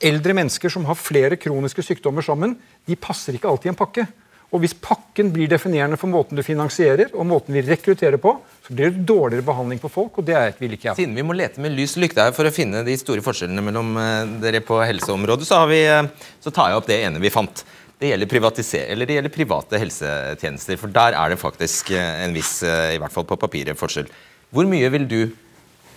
[0.00, 2.54] Eldre mennesker som har flere kroniske sykdommer sammen,
[2.88, 4.06] de passer ikke alltid i en pakke.
[4.50, 8.32] Og Hvis pakken blir definerende for måten du finansierer og måten vi rekrutterer på,
[8.66, 10.98] så blir det dårligere behandling på folk, og det vil ikke jeg.
[11.02, 13.92] Siden vi må lete med lys lykte her for å finne de store forskjellene mellom
[14.00, 17.62] uh, dere på helseområdet, så, vi, uh, så tar jeg opp det ene vi fant.
[18.00, 20.78] Det gjelder, det gjelder private helsetjenester.
[20.80, 24.08] For der er det faktisk eh, en viss, eh, i hvert fall på papiret, forskjell.
[24.50, 25.20] Hvor mye vil du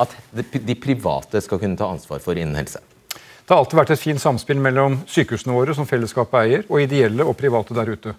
[0.03, 2.81] at de private skal kunne ta ansvar for innen helse?
[3.13, 7.23] Det har alltid vært et fint samspill mellom sykehusene våre, som fellesskapet eier, og ideelle
[7.23, 8.15] og private der ute.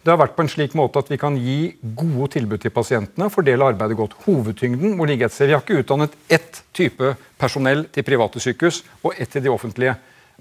[0.00, 3.28] Det har vært på en slik måte at vi kan gi gode tilbud til pasientene,
[3.32, 4.16] fordele arbeidet godt.
[4.24, 5.50] Hovedtyngden må ligge et sted.
[5.50, 9.96] Vi har ikke utdannet ett type personell til private sykehus og ett til de offentlige.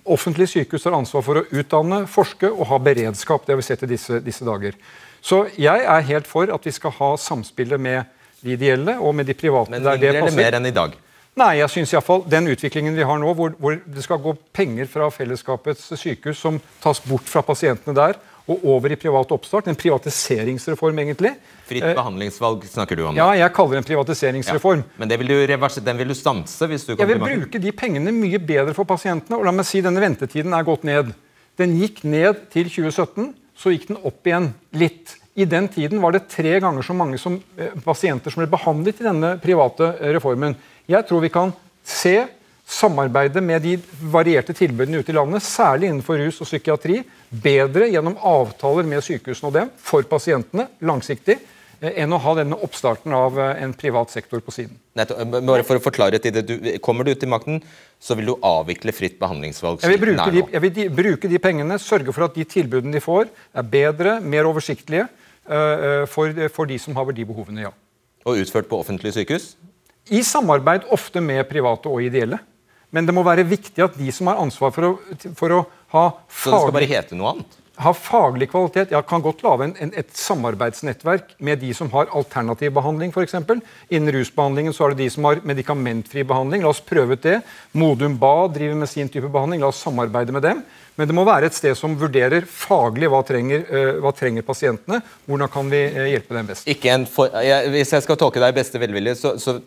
[0.06, 3.46] Offentlige sykehus har ansvar for å utdanne, forske og ha beredskap.
[3.46, 4.78] Det har vi sett i disse, disse dager.
[5.26, 8.12] Så jeg er helt for at vi skal ha samspillet med
[8.46, 9.74] de ideelle og med de private.
[9.74, 10.94] Men mindre eller mer enn i dag?
[11.36, 14.36] Nei, jeg synes i fall Den utviklingen vi har nå, hvor, hvor, det skal gå
[14.56, 19.67] penger fra fellesskapets sykehus som tas bort fra pasientene der, og over i privat oppstart.
[19.71, 21.34] En privatiseringsreform, egentlig.
[21.65, 23.17] Fritt eh, behandlingsvalg snakker du om?
[23.17, 24.84] Ja, jeg kaller det en privatiseringsreform.
[24.86, 26.69] Ja, men vil reverse, den vil du stanse?
[26.69, 29.39] hvis du kommer Jeg vil bruke de pengene mye bedre for pasientene.
[29.39, 31.13] og la meg si Denne ventetiden er gått ned.
[31.58, 35.17] Den gikk ned til 2017, så gikk den opp igjen litt.
[35.36, 39.01] I den tiden var det tre ganger så mange som, eh, pasienter som ble behandlet
[39.01, 40.55] i denne private eh, reformen.
[40.88, 41.53] Jeg tror vi kan
[41.84, 42.27] se
[42.65, 48.17] samarbeidet med de varierte tilbudene ute i landet, særlig innenfor rus og psykiatri, bedre gjennom
[48.21, 51.38] avtaler med sykehusene og dem for pasientene langsiktig,
[51.81, 54.77] eh, enn å ha denne oppstarten av eh, en privat sektor på siden.
[54.95, 57.61] Bare for å forklare til det, du, Kommer du til makten,
[57.99, 59.83] så vil du avvikle fritt behandlingsvalg?
[59.83, 62.95] Jeg vil, bruke de, jeg vil de, bruke de pengene, sørge for at de tilbudene
[62.95, 65.07] de får, er bedre, mer oversiktlige
[65.49, 67.71] uh, for, for de som har de behovene, ja.
[68.25, 69.53] Og utført på offentlige sykehus?
[70.13, 72.39] I samarbeid ofte med private og ideelle.
[72.93, 74.91] Men det må være viktig at de som har ansvar for å,
[75.35, 75.63] for å
[75.95, 77.62] ha faglig, Så det skal bare hete noe annet?
[77.75, 78.93] Ha faglig kvalitet.
[78.93, 83.36] Jeg kan godt lage et samarbeidsnettverk med de som har alternativ behandling, f.eks.
[83.91, 86.63] Innen rusbehandlingen så er det de som har medikamentfri behandling.
[86.63, 87.41] La oss prøve ut det.
[87.75, 89.60] Modum Bad driver med sin type behandling.
[89.65, 90.63] La oss samarbeide med dem.
[90.95, 95.01] Men det må være et sted som vurderer faglig hva trenger, uh, hva trenger pasientene.
[95.27, 96.71] Hvordan kan vi uh, hjelpe dem best.
[97.12, 99.60] For, jeg, hvis jeg skal tolke deg i beste velvilje, så, så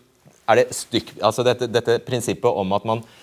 [0.48, 3.17] er det stykk, altså dette, dette, prinsippet om at man eh,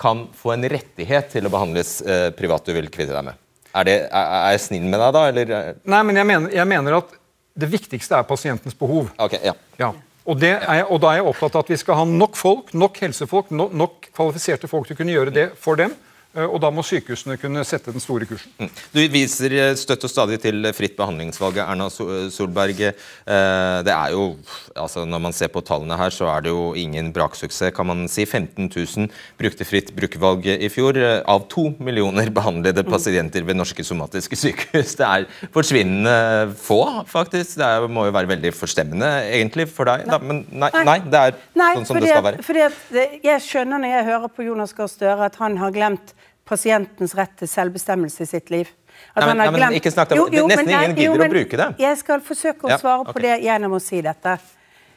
[0.00, 3.40] kan få en rettighet til å behandles eh, privat du vil kvitte deg med.
[3.74, 5.54] Er, det, er, jeg snill med deg da, eller?
[5.90, 7.14] Nei, men jeg mener, jeg mener at
[7.58, 9.08] det viktigste er pasientens behov.
[9.18, 9.54] Okay, ja.
[9.80, 9.92] ja.
[10.24, 13.00] Og, er, og, da er jeg opptatt av at vi skal ha nok folk, nok
[13.02, 15.92] helsefolk, nok, nok kvalifiserte folk til å kunne gjøre det for dem.
[16.34, 18.50] Eh, og da må sykehusene kunne sette den store kursen.
[18.58, 18.70] Mm.
[18.94, 22.82] Du viser eh, støtt og stadig til fritt behandlingsvalget, Erna Solberg.
[22.90, 24.34] Eh, det er jo,
[24.74, 28.06] altså Når man ser på tallene her, så er det jo ingen braksuksess, kan man
[28.10, 28.24] si.
[28.24, 30.96] 15 000 brukte fritt brukervalg i fjor,
[31.28, 32.90] av to millioner behandlede mm.
[32.90, 34.96] pasienter ved norske somatiske sykehus.
[34.98, 37.58] Det er forsvinnende få, faktisk.
[37.60, 40.06] Det er, må jo være veldig forstemmende egentlig for deg.
[40.08, 40.18] Da.
[40.18, 42.44] Men nei, nei, det er nei, sånn som det skal være.
[42.46, 42.82] Fordi at,
[43.22, 46.14] jeg skjønner når jeg hører på Jonas Gahr Støre at han har glemt
[46.48, 48.70] pasientens rett til selvbestemmelse i sitt liv.
[49.14, 51.70] Nei, men, nei, men, ikke snakk om, jo, jo, Nesten ingen gidder å bruke det.
[51.82, 53.14] Jeg skal forsøke å svare ja, okay.
[53.16, 54.36] på det gjennom å si dette.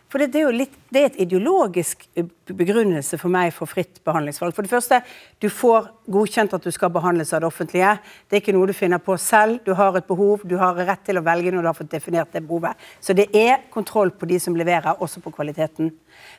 [0.08, 2.06] For det, det, er jo litt, det er et ideologisk
[2.48, 4.54] begrunnelse for meg for fritt behandlingsvalg.
[4.56, 5.02] For det første,
[5.44, 7.90] du får godkjent at du skal behandles av det offentlige.
[8.24, 9.60] Det er ikke noe du finner på selv.
[9.66, 12.32] Du har et behov, du har rett til å velge når du har fått definert
[12.32, 12.80] det behovet.
[13.04, 15.92] Så det er kontroll på de som leverer, også på kvaliteten.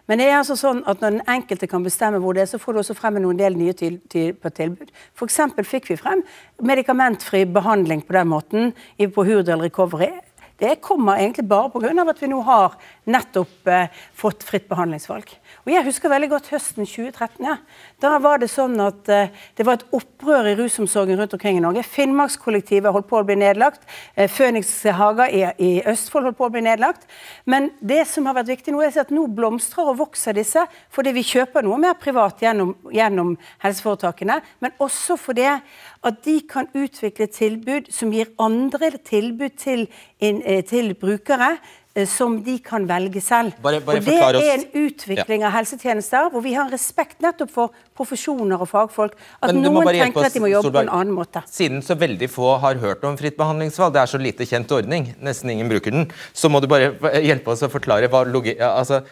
[0.08, 2.62] Men det er altså sånn at når den enkelte kan bestemme hvor det er, så
[2.62, 4.88] får du også frem en del nye til, til, på tilbud.
[5.12, 5.42] F.eks.
[5.68, 6.24] fikk vi frem
[6.64, 10.14] medikamentfri behandling på den måten på Hurdal Recovery.
[10.58, 12.10] Det kommer egentlig bare pga.
[12.10, 12.74] at vi nå har
[13.06, 15.30] nettopp eh, fått fritt behandlingsvalg.
[15.64, 17.46] Og Jeg husker veldig godt høsten 2013.
[17.46, 17.58] Ja.
[18.02, 21.62] Da var det sånn at eh, det var et opprør i rusomsorgen rundt omkring i
[21.62, 21.84] Norge.
[21.86, 23.86] Finnmarkskollektivet holdt på å bli nedlagt.
[24.16, 27.06] Eh, Føniks Haga i, i, Østfold holdt på å bli nedlagt.
[27.46, 31.14] Men det som har vært viktig nå, er at nå blomstrer og vokser disse fordi
[31.14, 37.26] vi kjøper noe mer privat gjennom, gjennom helseforetakene, men også fordi at de kan utvikle
[37.30, 39.86] tilbud som gir andre tilbud til,
[40.20, 41.56] eh, til brukere
[41.94, 43.52] eh, som de kan velge selv.
[43.62, 47.76] Bare, bare og Det er en utvikling av helsetjenester hvor vi har respekt nettopp for
[47.98, 49.14] profesjoner og fagfolk.
[49.42, 51.44] At noen tenker at de må jobbe Solberg, på en annen måte.
[51.50, 55.12] Siden så veldig få har hørt om fritt behandlingsvalg, det er så lite kjent ordning,
[55.22, 58.58] nesten ingen bruker den, så må du bare hjelpe oss å forklare hva logi...
[58.58, 59.02] Altså,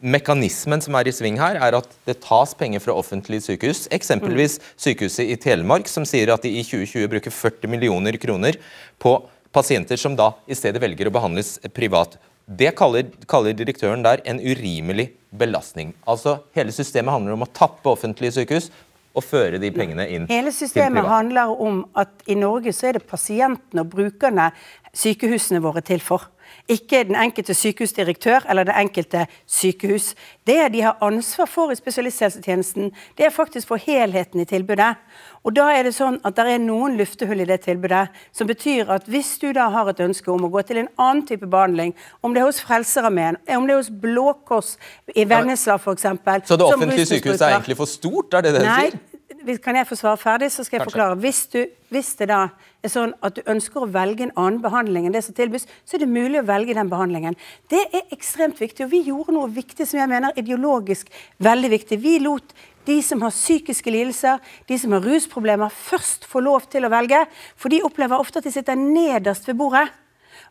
[0.00, 3.82] Mekanismen som er i sving her, er at det tas penger fra offentlige sykehus.
[3.92, 8.56] Eksempelvis sykehuset i Telemark, som sier at de i 2020 bruker 40 millioner kroner
[8.96, 9.18] på
[9.52, 12.18] pasienter som da i stedet velger å behandles privat.
[12.50, 15.92] Det kaller, kaller direktøren der en urimelig belastning.
[16.08, 18.70] Altså Hele systemet handler om å tappe offentlige sykehus
[19.14, 23.08] og føre de pengene inn Hele systemet handler om at i Norge så er det
[23.10, 24.50] pasientene og brukerne
[24.94, 26.28] sykehusene våre til for.
[26.70, 30.14] Ikke den enkelte sykehusdirektør eller det enkelte sykehus.
[30.46, 34.94] Det de har ansvar for i spesialisthelsetjenesten, det er faktisk for helheten i tilbudet.
[35.44, 38.06] Og da er det sånn at det er noen luftehull i det tilbudet,
[38.36, 41.24] som betyr at hvis du da har et ønske om å gå til en annen
[41.26, 44.74] type behandling, om det er hos Frelserarmeen, om det er hos Blå Kors
[45.14, 46.06] i Vennesla f.eks.
[46.44, 48.98] Så det offentlige sykehuset er egentlig for stort, er det det du sier?
[49.00, 49.09] Nei,
[49.62, 50.92] kan jeg få svare ferdig, så skal jeg Kanskje.
[50.92, 51.18] forklare.
[51.22, 52.40] Hvis, du, hvis, det da
[52.82, 55.96] er sånn at du ønsker å velge en annen behandling enn det som tilbys, så
[55.96, 57.38] er det mulig å velge den behandlingen.
[57.72, 62.00] Det er ekstremt viktig, og vi gjorde noe viktig som jeg mener ideologisk veldig viktig.
[62.02, 62.54] Vi lot
[62.88, 67.24] de som har psykiske lidelser, de som har rusproblemer, først få lov til å velge.
[67.56, 69.88] For de opplever ofte at de sitter nederst ved bordet.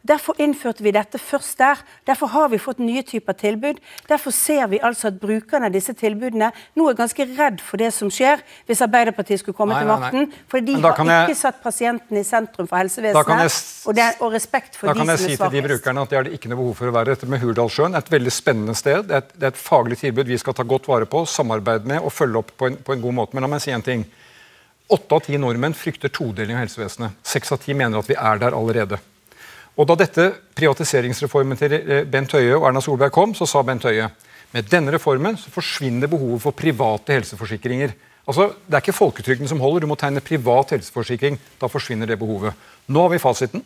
[0.08, 1.80] Derfor innførte vi dette først der.
[2.08, 3.82] Derfor har vi fått nye typer tilbud.
[4.08, 7.91] Derfor ser vi altså at brukerne av disse tilbudene nå er ganske redd for det
[7.95, 8.39] som skjer
[8.70, 10.30] hvis Arbeiderpartiet skulle komme nei, til makten.
[10.52, 13.58] For de har ikke jeg, satt pasienten i sentrum for helsevesenet jeg,
[13.89, 15.20] og, det, og, respekt for de som er svakest.
[15.20, 16.93] Da kan jeg si til de brukerne at det har det ikke noe behov for
[16.93, 17.18] å være.
[17.18, 19.04] Dette med Hurdalssjøen et veldig spennende sted.
[19.10, 21.91] Det er, et, det er, et, faglig tilbud vi skal ta godt vare på, samarbeide
[21.91, 23.36] med og følge opp på en, på en god måte.
[23.36, 24.08] Men la meg si en ting.
[24.89, 27.20] Åtte av ti nordmenn frykter todeling av helsevesenet.
[27.36, 28.97] Seks av ti mener at vi er der allerede.
[29.80, 30.26] Og Da dette
[30.60, 34.10] privatiseringsreformen til eh, Bent Høie og Erna Solberg kom, så sa Bent Høie
[34.52, 37.94] med denne reformen så forsvinner behovet for private helseforsikringer.
[38.28, 41.38] Altså, Det er ikke folketrygden som holder, du må tegne privat helseforsikring.
[41.62, 42.54] Da forsvinner det behovet.
[42.88, 43.64] Nå har vi fasiten.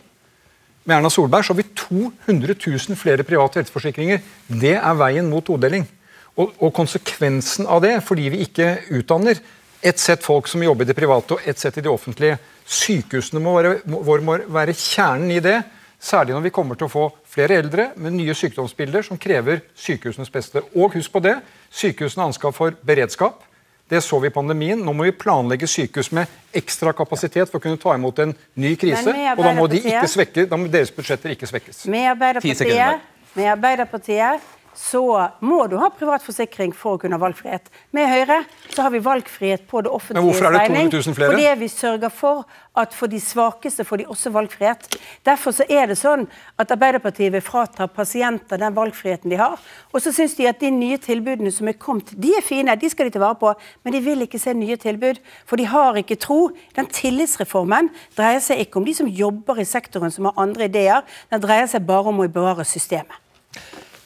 [0.84, 4.20] Med Erna Solberg så har vi 200 000 flere private helseforsikringer.
[4.48, 5.88] Det er veien mot todeling.
[6.36, 9.40] Og, og konsekvensen av det, fordi vi ikke utdanner
[9.84, 13.42] ett sett folk som jobber i det private og ett sett i det offentlige Sykehusene
[13.44, 15.58] må være, må, må være kjernen i det.
[16.04, 20.32] Særlig når vi kommer til å få flere eldre med nye sykdomsbilder som krever sykehusenes
[20.34, 20.60] beste.
[20.76, 21.38] Og husk på det,
[21.72, 23.46] sykehusene har ansvar for beredskap.
[23.90, 24.80] Det så vi i pandemien.
[24.84, 26.28] Nå må vi planlegge sykehus med
[26.60, 29.16] ekstra kapasitet for å kunne ta imot en ny krise.
[29.36, 31.86] Og da må, de ikke svekke, da må deres budsjetter ikke svekkes.
[31.92, 35.04] Med Arbeiderpartiet, med Arbeiderpartiet så
[35.46, 37.70] må du ha privat forsikring for å kunne ha valgfrihet.
[37.96, 38.42] Med Høyre
[38.74, 41.32] så har vi valgfrihet på det offentlige hvorfor det 200 000 flere?
[41.34, 42.44] Fordi vi sørger for
[42.80, 44.88] at for de svakeste får de også valgfrihet.
[45.26, 46.26] Derfor så er det sånn
[46.60, 49.62] at Arbeiderpartiet vil frata pasienter den valgfriheten de har.
[49.94, 52.90] Og så syns de at de nye tilbudene som er kommet, de er fine, de
[52.90, 53.54] skal de ta vare på.
[53.86, 56.40] Men de vil ikke se nye tilbud, for de har ikke tro.
[56.78, 61.06] Den tillitsreformen dreier seg ikke om de som jobber i sektoren som har andre ideer,
[61.30, 63.23] den dreier seg bare om å bevare systemet.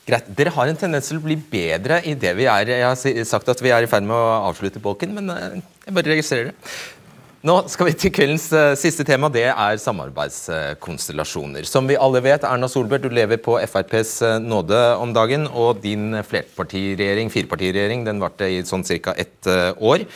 [0.07, 0.27] Greit.
[0.39, 2.69] Dere har en tendens til å bli bedre i det vi er.
[2.71, 5.95] Jeg har sagt at vi er i ferd med å avslutte bolken, men eh, jeg
[5.97, 6.55] bare registrerer det.
[7.47, 9.27] Nå skal vi til kveldens uh, siste tema.
[9.31, 11.67] Det er samarbeidskonstellasjoner.
[11.69, 15.45] Som vi alle vet, Erna Solberg, du lever på FrPs eh, nåde om dagen.
[15.51, 19.13] Og din flerpartiregjering, firepartiregjering, den varte i sånn ca.
[19.15, 20.07] ett år.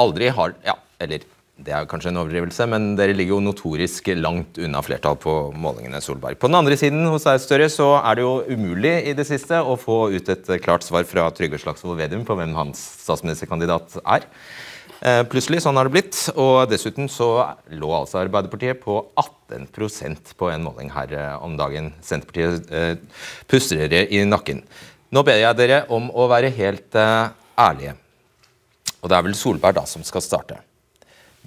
[0.00, 1.26] aldri har Ja, eller
[1.66, 6.00] det er kanskje en overdrivelse, men dere ligger jo notorisk langt unna flertall på målingene.
[6.02, 6.38] Solberg.
[6.40, 9.60] På den andre siden hos deg, Støre, så er det jo umulig i det siste
[9.62, 14.26] å få ut et klart svar fra Trygve Slagsvold Vedum på hvem hans statsministerkandidat er.
[15.02, 16.18] Eh, plutselig, sånn har det blitt.
[16.38, 17.30] Og dessuten så
[17.74, 21.92] lå altså Arbeiderpartiet på 18% på en måling her eh, om dagen.
[22.06, 24.62] Senterpartiet eh, puster dere i nakken.
[25.12, 27.96] Nå ber jeg dere om å være helt eh, ærlige.
[29.02, 30.62] Og det er vel Solberg da som skal starte.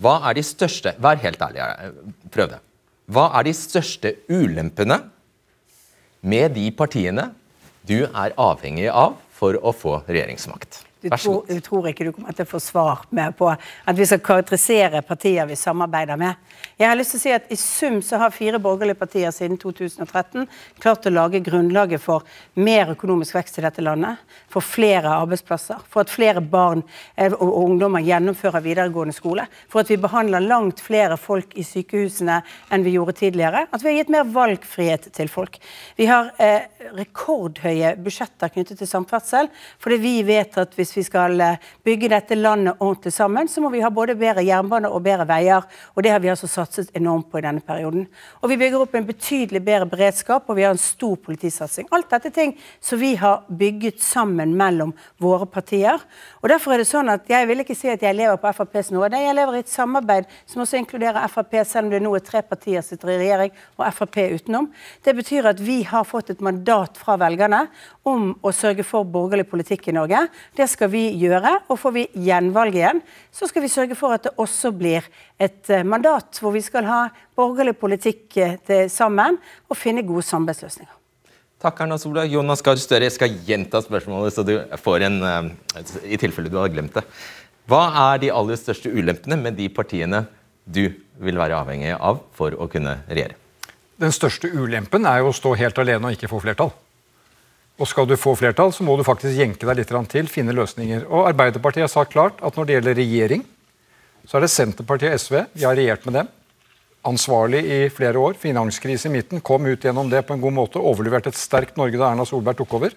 [0.02, 1.66] Hva er de største Vær helt ærlig,
[2.34, 2.62] prøv det.
[3.12, 4.98] Hva er de største ulempene
[6.26, 7.30] med de partiene
[7.86, 10.82] du er avhengig av for å få regjeringsmakt?
[11.06, 14.08] Du tror, du tror, ikke du kommer til å få svar med på at vi
[14.10, 16.40] skal karakterisere partier vi samarbeider med.
[16.76, 19.56] Jeg har lyst til å si at I sum så har fire borgerlige partier siden
[19.56, 20.44] 2013
[20.84, 22.26] klart å lage grunnlaget for
[22.60, 24.20] mer økonomisk vekst i dette landet,
[24.52, 26.82] for flere arbeidsplasser, for at flere barn
[27.16, 32.42] eh, og ungdommer gjennomfører videregående skole, for at vi behandler langt flere folk i sykehusene
[32.76, 35.56] enn vi gjorde tidligere, at vi har gitt mer valgfrihet til folk.
[35.96, 36.68] Vi har eh,
[37.00, 39.48] rekordhøye budsjetter knyttet til samferdsel,
[39.80, 43.72] fordi vi vet at hvis vi skal eh, bygge dette landet ordentlig sammen, så må
[43.72, 45.64] vi ha både bedre jernbane og bedre veier.
[45.96, 48.08] Og det har vi altså satset enormt på i denne perioden.
[48.42, 51.88] Og vi bygger opp en betydelig bedre beredskap, og vi har en stor politisatsing.
[51.96, 56.02] Alt dette er ting som vi har bygget sammen mellom våre partier.
[56.42, 58.92] Og derfor er det sånn at jeg vil ikke si at jeg lever på FrPs
[58.96, 59.22] nåde.
[59.22, 62.42] Jeg lever i et samarbeid som også inkluderer Frp, selv om det nå er tre
[62.46, 64.70] partier som sitter i regjering, og Frp utenom.
[65.06, 67.66] Det betyr at vi har fått et mandat fra velgerne
[68.08, 70.26] om å sørge for borgerlig politikk i Norge.
[70.58, 71.56] Det skal vi gjøre.
[71.70, 73.02] Og får vi gjenvalg igjen,
[73.34, 75.06] så skal vi sørge for at det også blir
[75.42, 77.00] et eh, mandat hvor vi skal ha
[77.36, 79.40] borgerlig politikk eh, sammen
[79.70, 80.94] og finne gode samarbeidsløsninger.
[81.66, 82.30] Takk, Erna Solberg.
[82.30, 84.54] Jonas Gahr Støre, jeg skal gjenta spørsmålet, så du
[84.84, 85.50] får en eh,
[86.16, 87.06] I tilfelle du har glemt det.
[87.66, 90.26] Hva er de aller største ulempene med de partiene
[90.66, 90.86] du
[91.22, 93.40] vil være avhengig av for å kunne regjere?
[93.98, 96.74] Den største ulempen er jo å stå helt alene og ikke få flertall.
[97.76, 101.08] Og skal du få flertall, så må du faktisk jenke deg litt til, finne løsninger.
[101.10, 103.44] Og Arbeiderpartiet har sagt klart at når det gjelder regjering,
[104.26, 105.36] så er det Senterpartiet og SV.
[105.54, 106.30] Vi har regjert med dem.
[107.06, 108.34] Ansvarlig i flere år.
[108.42, 109.42] Finanskrise i midten.
[109.46, 110.82] Kom ut gjennom det på en god måte.
[110.82, 112.96] Overleverte et sterkt Norge da Erna Solberg tok over.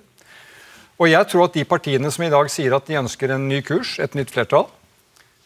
[0.99, 3.61] Og jeg tror at de partiene som i dag sier at de ønsker en ny
[3.63, 4.67] kurs, et nytt flertall,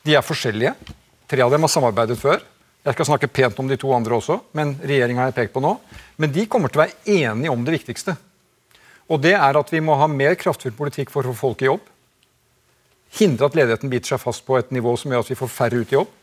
[0.06, 0.72] de er forskjellige.
[1.28, 2.40] Tre av dem har samarbeidet før.
[2.82, 5.62] Jeg skal snakke pent om de to andre også, men regjeringa har jeg pekt på
[5.62, 5.76] nå.
[6.18, 8.16] Men de kommer til å være enige om det viktigste.
[9.10, 11.68] Og det er at vi må ha mer kraftfull politikk for å få folk i
[11.68, 11.84] jobb.
[13.18, 15.82] Hindre at ledigheten biter seg fast på et nivå som gjør at vi får færre
[15.82, 16.18] ut i jobb.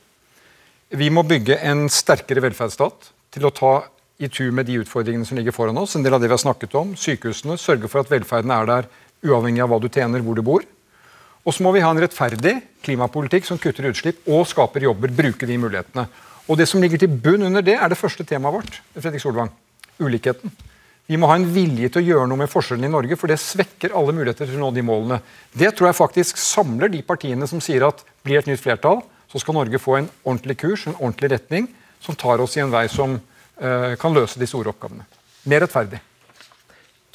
[0.90, 3.74] Vi må bygge en sterkere velferdsstat til å ta
[4.18, 5.94] i tur med de utfordringene som ligger foran oss.
[5.94, 7.60] En del av det vi har snakket om, Sykehusene.
[7.62, 8.88] Sørge for at velferden er der
[9.22, 10.66] uavhengig av hva du tjener, hvor du bor.
[11.46, 15.14] Og så må vi ha en rettferdig klimapolitikk som kutter utslipp og skaper jobber.
[15.14, 16.08] Bruke de mulighetene.
[16.50, 18.82] Og Det som ligger til bunn under det, er det første temaet vårt.
[18.98, 19.54] Fredrik Solvang,
[20.02, 20.50] ulikheten.
[21.06, 23.38] Vi må ha en vilje til å gjøre noe med forskjellene i Norge, for det
[23.42, 25.22] svekker alle muligheter til å nå de målene.
[25.54, 29.42] Det tror jeg faktisk samler de partiene som sier at blir et nytt flertall, så
[29.42, 31.70] skal Norge få en ordentlig kurs, en ordentlig retning,
[32.02, 33.18] som tar oss i en vei som
[33.62, 35.06] eh, kan løse de store oppgavene.
[35.50, 36.02] Mer rettferdig.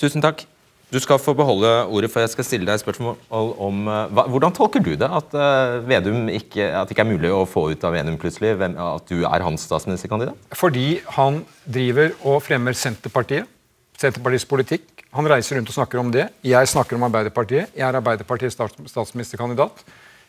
[0.01, 0.47] Tusen takk.
[0.95, 4.53] Du skal få beholde ordet, for jeg skal stille deg spørsmål om uh, hva, Hvordan
[4.55, 7.87] tolker du det, at, uh, Vedum ikke, at det ikke er mulig å få ut
[7.89, 10.39] av Vedum plutselig hvem, at du er hans statsministerkandidat?
[10.55, 13.51] Fordi han driver og fremmer Senterpartiet,
[13.99, 14.87] Senterpartiets politikk.
[15.17, 16.29] Han reiser rundt og snakker om det.
[16.47, 17.75] Jeg snakker om Arbeiderpartiet.
[17.75, 18.59] Jeg er Arbeiderpartiets
[18.91, 19.83] statsministerkandidat.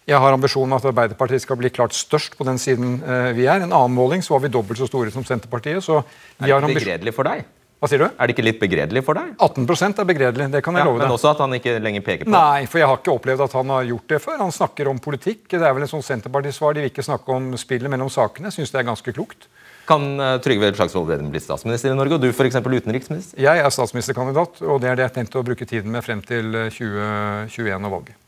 [0.06, 3.48] Jeg har ambisjonen om at Arbeiderpartiet skal bli klart størst på den siden uh, vi
[3.50, 3.64] er.
[3.64, 5.82] En annen måling så var vi dobbelt så store som Senterpartiet.
[5.84, 6.04] så
[6.38, 7.46] vi Er det begredelig for deg?
[7.82, 8.06] Hva sier du?
[8.08, 9.34] Er det ikke litt begredelig for deg?
[9.44, 11.10] 18% er begredelig, det kan jeg ja, love deg.
[11.10, 13.58] Men også at han ikke lenger peker på Nei, for jeg har ikke opplevd at
[13.60, 14.40] han har gjort det før.
[14.42, 15.44] Han snakker om politikk.
[15.52, 16.78] Det er vel en sånn Senterparti-svar.
[16.78, 18.50] De vil ikke snakke om spillet mellom sakene.
[18.50, 19.50] Jeg syns det er ganske klokt.
[19.86, 22.58] Kan uh, Trygve Slagsvold Vedum bli statsminister i Norge, og du f.eks.
[22.58, 23.38] utenriksminister?
[23.44, 26.56] Jeg er statsministerkandidat, og det er det jeg tenkte å bruke tiden med frem til
[26.74, 28.22] 2021 eh, og valget.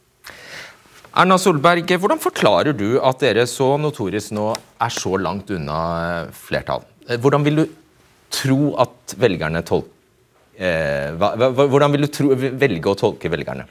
[1.18, 6.28] Erna Solberg, hvordan forklarer du at dere så notorisk nå er så langt unna eh,
[6.46, 6.84] flertall?
[7.24, 7.64] Hvordan vil du
[8.30, 9.90] tro at velgerne tolker
[10.62, 13.66] eh, hva, Hvordan vil du tro, velge å tolke velgerne?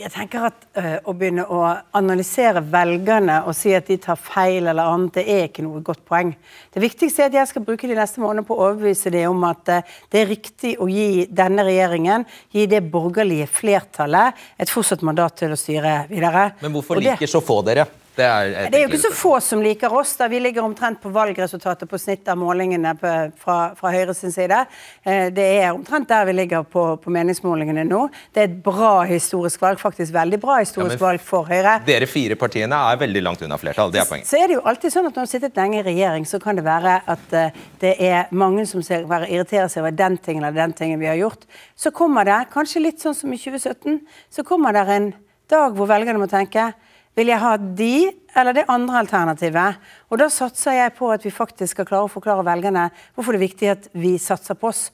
[0.00, 1.60] Jeg tenker at uh, Å begynne å
[1.98, 6.02] analysere velgerne og si at de tar feil, eller annet, det er ikke noe godt
[6.08, 6.32] poeng.
[6.72, 9.44] Det viktigste er at jeg skal bruke de neste månedene på å overbevise dem om
[9.50, 12.24] at uh, det er riktig å gi denne regjeringen,
[12.54, 16.50] gi det borgerlige flertallet, et fortsatt mandat til å styre videre.
[16.64, 17.90] Men hvorfor liker så få dere?
[18.20, 20.12] Det er, det er, jo ikke så få som liker oss.
[20.18, 24.32] da Vi ligger omtrent på valgresultatet på snitt av målingene på, fra, fra Høyre sin
[24.34, 24.58] side.
[25.02, 28.02] Eh, det er omtrent der vi ligger på, på, meningsmålingene nå.
[28.34, 31.78] Det er et bra historisk valg, faktisk veldig bra historisk ja, valg for Høyre.
[31.86, 33.94] Dere fire partiene er veldig langt unna flertall.
[33.94, 34.28] Det er poenget.
[34.28, 36.42] Så er det jo alltid sånn at når du har sittet lenge i regjering, så
[36.42, 40.44] kan det være at uh, det er mange som ser, irriterer seg over den tingen
[40.44, 41.48] eller den tingen vi har gjort.
[41.78, 44.00] Så kommer det, kanskje litt sånn som i 2017,
[44.36, 45.10] så kommer det en
[45.50, 46.70] dag hvor velgerne må tenke
[47.18, 47.94] vil jeg ha de
[48.38, 49.80] eller det andre alternativet?
[50.10, 52.86] Og Da satser jeg på at vi faktisk skal klare å forklare velgerne
[53.16, 54.90] hvorfor det er viktig at vi satser på oss.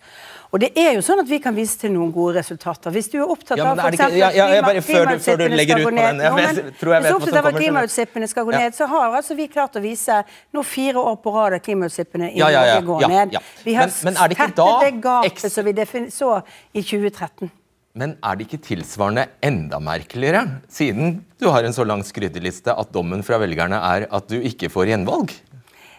[0.54, 2.94] Og det er jo sånn at Vi kan vise til noen gode resultater.
[2.94, 5.82] Hvis du er opptatt av for eksempel, ja, ja, bare, før, du, før du legger
[5.82, 7.60] ut på den jeg, vet, jeg tror jeg vet Hvis du er opptatt av at
[7.60, 10.22] klimautslippene skal gå ned, så har altså vi klart å vise
[10.56, 13.38] nå fire år på rad at klimautslippene i Norge går ned.
[13.66, 16.32] Vi har men, men er det ikke da det gapet som vi så
[16.72, 17.52] i 2013.
[17.96, 22.92] Men er det ikke tilsvarende enda merkeligere, siden du har en så lang skryteliste, at
[22.92, 25.32] dommen fra velgerne er at du ikke får gjenvalg?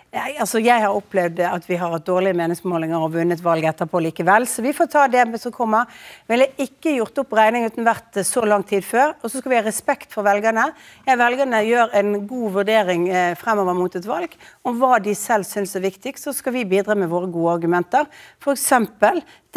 [0.08, 4.00] Jeg, altså jeg har opplevd at vi har hatt dårlige meningsmålinger og vunnet valget etterpå
[4.06, 4.46] likevel.
[4.48, 5.90] Så vi får ta det som kommer.
[6.32, 9.18] Ville ikke gjort opp regning uten vært så lang tid før.
[9.20, 10.70] Og så skal vi ha respekt for velgerne.
[11.04, 15.44] Jeg, velgerne gjør en god vurdering eh, fremover mot et valg om hva de selv
[15.50, 16.24] syns er viktigst.
[16.24, 18.08] Så skal vi bidra med våre gode argumenter.
[18.40, 18.72] F.eks.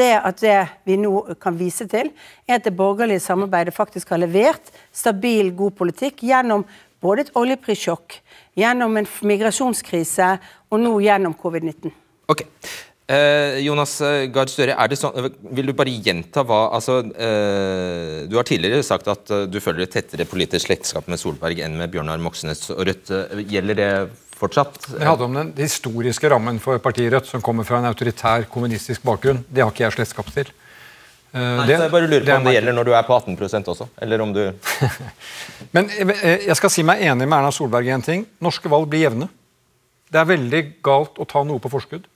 [0.03, 2.11] det at det vi nå kan vise til,
[2.51, 6.66] er at det borgerlige samarbeidet faktisk har levert stabil, god politikk gjennom
[7.03, 8.20] både et oljeprissjokk,
[8.59, 10.34] gjennom en migrasjonskrise
[10.70, 11.92] og nå gjennom covid-19.
[12.30, 12.44] Ok.
[13.11, 18.36] Eh, Jonas eh, Gahr Støre, sånn, eh, vil du bare gjenta hva altså, eh, Du
[18.38, 21.90] har tidligere sagt at uh, du føler et tettere politisk slektskap med Solberg enn med
[21.90, 23.11] Bjørnar Moxnes og Rødt.
[23.51, 23.90] Gjelder det
[24.38, 24.78] fortsatt?
[24.92, 29.03] Jeg hadde om den historiske rammen for partiet Rødt, som kommer fra en autoritær kommunistisk
[29.09, 29.42] bakgrunn.
[29.51, 30.55] Det har ikke jeg slektskap til.
[31.31, 33.16] Uh, Nei, det, så jeg bare lurer på om det gjelder når du er på
[33.16, 33.87] 18% også?
[34.03, 34.41] Eller om du
[35.76, 38.24] Men eh, jeg skal si meg enig med Erna Solberg i en ting.
[38.43, 39.28] Norske valg blir jevne.
[40.11, 42.09] Det er veldig galt å ta noe på forskudd.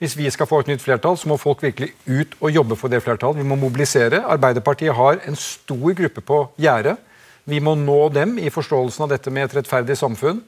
[0.00, 2.92] Hvis vi skal få et nytt flertall, så må folk virkelig ut og jobbe for
[2.92, 3.42] det flertallet.
[3.42, 4.22] Vi må mobilisere.
[4.22, 6.94] Arbeiderpartiet har en stor gruppe på gjerdet.
[7.50, 10.40] Vi må nå dem i forståelsen av dette med et rettferdig samfunn.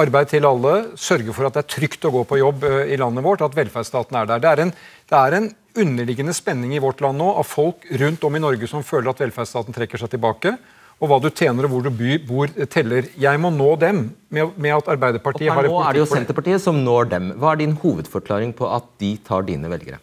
[0.00, 3.00] Arbeid til alle, sørge for at det er trygt å gå på jobb eh, i
[3.00, 4.42] landet vårt, at velferdsstaten er der.
[4.42, 4.72] Det er, en,
[5.10, 5.50] det er en
[5.84, 9.22] underliggende spenning i vårt land nå av folk rundt om i Norge som føler at
[9.22, 10.56] velferdsstaten trekker seg tilbake.
[11.02, 11.90] Og hva du tjener og hvor du
[12.22, 13.08] bor, teller.
[13.18, 16.78] Jeg må nå dem med, med at Arbeiderpartiet har Nå er det jo Senterpartiet som
[16.86, 17.30] når dem.
[17.42, 19.98] Hva er din hovedforklaring på at de tar dine velgere?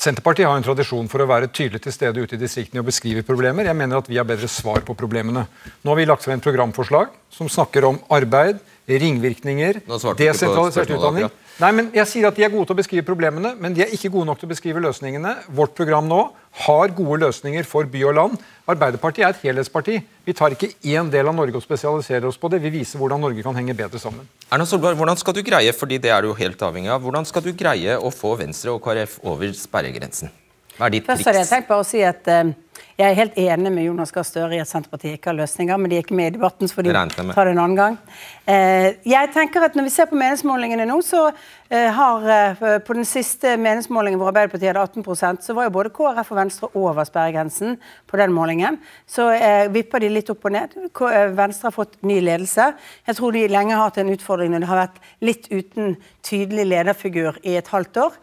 [0.00, 3.24] Senterpartiet har en tradisjon for å være tydelig til stede ute i distriktene og beskrive
[3.26, 3.66] problemer.
[3.68, 5.42] Jeg mener at vi har bedre svar på problemene.
[5.84, 8.62] Nå har vi lagt frem en programforslag som snakker om arbeid,
[8.98, 9.82] ringvirkninger,
[10.18, 11.30] desentralisert utdanning.
[11.60, 13.90] Nei, men jeg sier at De er gode til å beskrive problemene, men de er
[13.92, 15.34] ikke gode nok til å beskrive løsningene.
[15.52, 16.22] Vårt program nå
[16.64, 18.46] har gode løsninger for by og land.
[18.70, 19.98] Arbeiderpartiet er et helhetsparti.
[20.24, 22.62] Vi tar ikke én del av Norge og spesialiserer oss på det.
[22.64, 24.28] Vi viser hvordan Norge kan henge bedre sammen.
[24.48, 27.28] Erna Solberg, hvordan skal du greie fordi det er du jo helt avhengig av, hvordan
[27.28, 30.32] skal du greie å få Venstre og KrF over sperregrensen?
[30.78, 32.54] Hva er ditt Først har jeg tenkt bare å si at uh,
[33.00, 35.90] jeg er helt enig med Jonas Gahr Støre i at Senterpartiet ikke har løsninger, men
[35.90, 37.96] de er ikke med i debatten, så får de ta det en annen gang.
[38.50, 42.26] Uh, jeg tenker at Når vi ser på meningsmålingene nå, så uh, har
[42.84, 46.68] på den siste meningsmålingen hvor Arbeiderpartiet hadde 18% så var jo både KrF og Venstre
[46.74, 47.76] over sperregrensen
[48.10, 48.78] på den målingen.
[49.06, 49.28] Så
[49.72, 50.74] vipper de litt opp og ned.
[51.38, 52.72] Venstre har fått ny ledelse.
[53.06, 55.94] Jeg tror de lenge har hatt en utfordring når det har vært litt uten
[56.26, 58.18] tydelig lederfigur i et halvt år.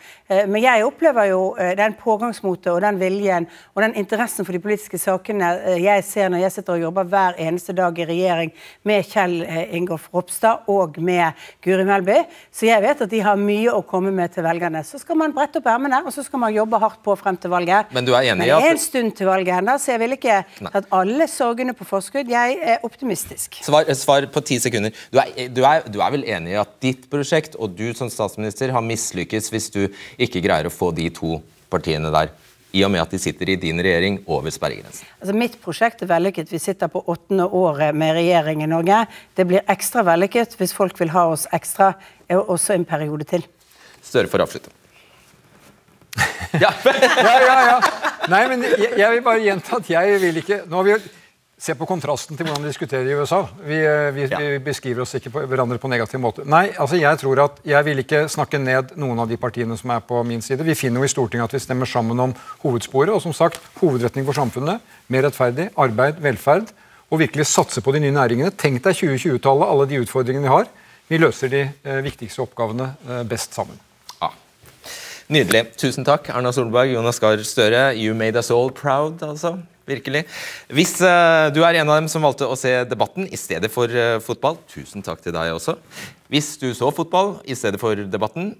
[0.51, 1.41] Men jeg opplever jo
[1.79, 6.31] den pågangsmotet og den viljen og den interessen for de politiske sakene eh, jeg ser
[6.31, 8.53] når jeg sitter og jobber hver eneste dag i regjering
[8.87, 12.17] med Kjell eh, Ingolf Ropstad og med Guri Melby.
[12.53, 14.83] Så jeg vet at de har mye å komme med til velgerne.
[14.87, 17.53] Så skal man brette opp ermene og så skal man jobbe hardt på frem til
[17.53, 17.91] valget.
[17.95, 18.63] Men du er enig i at...
[18.63, 20.39] det er en stund til valget ennå, så jeg vil ikke
[20.71, 22.31] tatt alle sorgene på forskudd.
[22.31, 23.59] Jeg er optimistisk.
[23.67, 24.95] Svar, svar på ti sekunder.
[25.11, 28.11] Du er, du, er, du er vel enig i at ditt prosjekt og du som
[28.11, 29.83] statsminister har mislykkes hvis du
[30.17, 31.37] ikke greier å få de to
[31.71, 32.31] partiene der?
[32.75, 35.07] I og med at de sitter i din regjering over sperregrensen?
[35.21, 36.51] Altså, mitt prosjekt er vellykket.
[36.51, 39.03] Vi sitter på åttende året med regjering i Norge.
[39.35, 41.93] Det blir ekstra vellykket hvis folk vil ha oss ekstra
[42.27, 43.45] også en periode til.
[44.03, 44.73] Støre får avslutte.
[46.57, 46.71] ja.
[47.27, 47.77] ja, ja, ja.
[48.31, 50.95] Nei, men jeg, jeg, vil bare gjenta at jeg vil ikke Nå har vi
[51.57, 53.39] Se på kontrasten til hvordan vi diskuterer i USA.
[53.65, 54.37] Vi, eh, vi, ja.
[54.37, 56.43] vi beskriver oss ikke på hverandre på negativ måte.
[56.45, 59.89] Nei, altså jeg tror at jeg vil ikke snakke ned noen av de partiene som
[59.95, 60.61] er på min side.
[60.61, 63.09] Vi finner jo i Stortinget at vi stemmer sammen om hovedsporet.
[63.09, 64.85] Og som sagt, hovedretning for samfunnet.
[65.09, 66.69] Mer rettferdig, arbeid, velferd.
[67.09, 68.51] Og virkelig satse på de nye næringene.
[68.53, 70.69] Tenk deg 2020-tallet, alle de utfordringene vi har.
[71.09, 73.79] Vi løser de eh, viktigste oppgavene eh, best sammen.
[74.19, 74.29] Ja.
[75.33, 75.71] Nydelig.
[75.81, 77.87] Tusen takk, Erna Solberg, Jonas Gahr Støre.
[77.97, 79.55] You made us all proud, altså
[79.87, 80.23] virkelig.
[80.73, 83.91] Hvis uh, du er en av dem som valgte å se debatten i stedet for
[83.91, 85.77] uh, fotball, tusen takk til deg også.
[86.31, 88.53] Hvis du så fotball i stedet for debatten,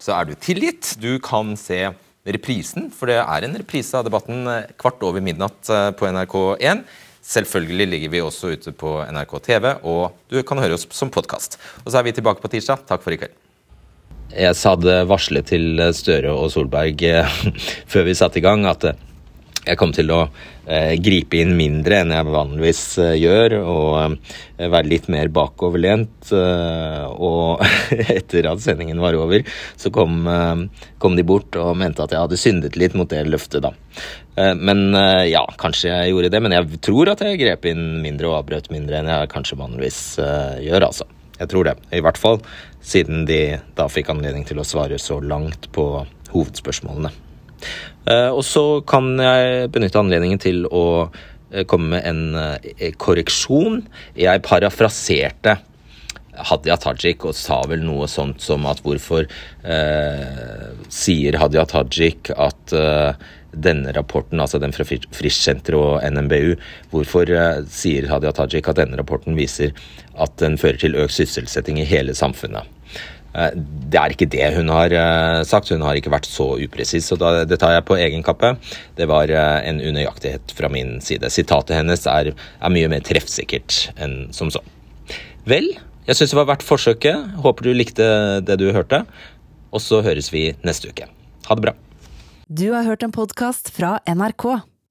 [0.00, 0.94] så er du tilgitt.
[1.02, 1.90] Du kan se
[2.30, 6.82] reprisen, for det er en reprise av debatten uh, kvart over midnatt på NRK1.
[7.30, 11.58] Selvfølgelig ligger vi også ute på NRK TV, og du kan høre oss som podkast.
[11.84, 12.86] Og så er vi tilbake på tirsdag.
[12.88, 13.36] Takk for i kveld.
[14.30, 17.02] Jeg hadde varslet til Støre og Solberg
[17.92, 18.86] før vi satte i gang at
[19.60, 20.20] jeg kom til å
[20.64, 26.30] eh, gripe inn mindre enn jeg vanligvis eh, gjør, og eh, være litt mer bakoverlent.
[26.32, 27.60] Eh, og
[28.16, 29.44] etter at sendingen var over,
[29.76, 33.26] så kom, eh, kom, de bort og mente at jeg hadde syndet litt mot det
[33.28, 33.74] løftet, da.
[34.40, 34.96] Eh, men
[35.28, 38.72] ja, kanskje jeg gjorde det, men jeg tror at jeg grep inn mindre og avbrøt
[38.72, 40.02] mindre enn jeg kanskje vanligvis
[40.64, 41.08] gjør, altså.
[41.40, 41.78] Jeg tror det.
[41.96, 42.42] I hvert fall
[42.84, 45.86] siden de da fikk anledning til å svare så langt på
[46.34, 47.12] hovedspørsmålene.
[48.08, 50.84] Eh, og så kan jeg benytte anledningen til å
[51.52, 53.82] eh, komme med en eh, korreksjon.
[54.18, 55.58] Jeg parafraserte
[56.48, 62.74] Hadia Tajik og sa vel noe sånt som at hvorfor eh, sier Hadia Tajik at
[62.76, 63.12] eh,
[63.50, 66.54] denne rapporten, altså den fra Frischsenteret og NMBU,
[66.92, 69.74] hvorfor eh, sier Hadia Tajik at denne rapporten viser
[70.14, 72.79] at den fører til økt sysselsetting i hele samfunnet?
[73.34, 75.70] Eh, det er ikke det hun har eh, sagt.
[75.70, 77.06] Hun har ikke vært så upresis.
[77.10, 78.54] så Det tar jeg på egen kappe.
[78.98, 81.30] Det var eh, en unøyaktighet fra min side.
[81.30, 84.62] Sitatet hennes er, er mye mer treffsikkert enn som så.
[85.48, 85.70] Vel,
[86.08, 87.36] jeg syns det var verdt forsøket.
[87.44, 88.08] Håper du likte
[88.46, 89.04] det du hørte.
[89.70, 91.06] Og så høres vi neste uke.
[91.46, 91.76] Ha det bra.
[92.50, 94.46] Du har hørt en podkast fra NRK.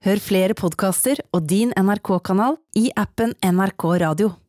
[0.08, 4.30] Hør flere podkaster og din NRK-kanal i appen NRK Radio.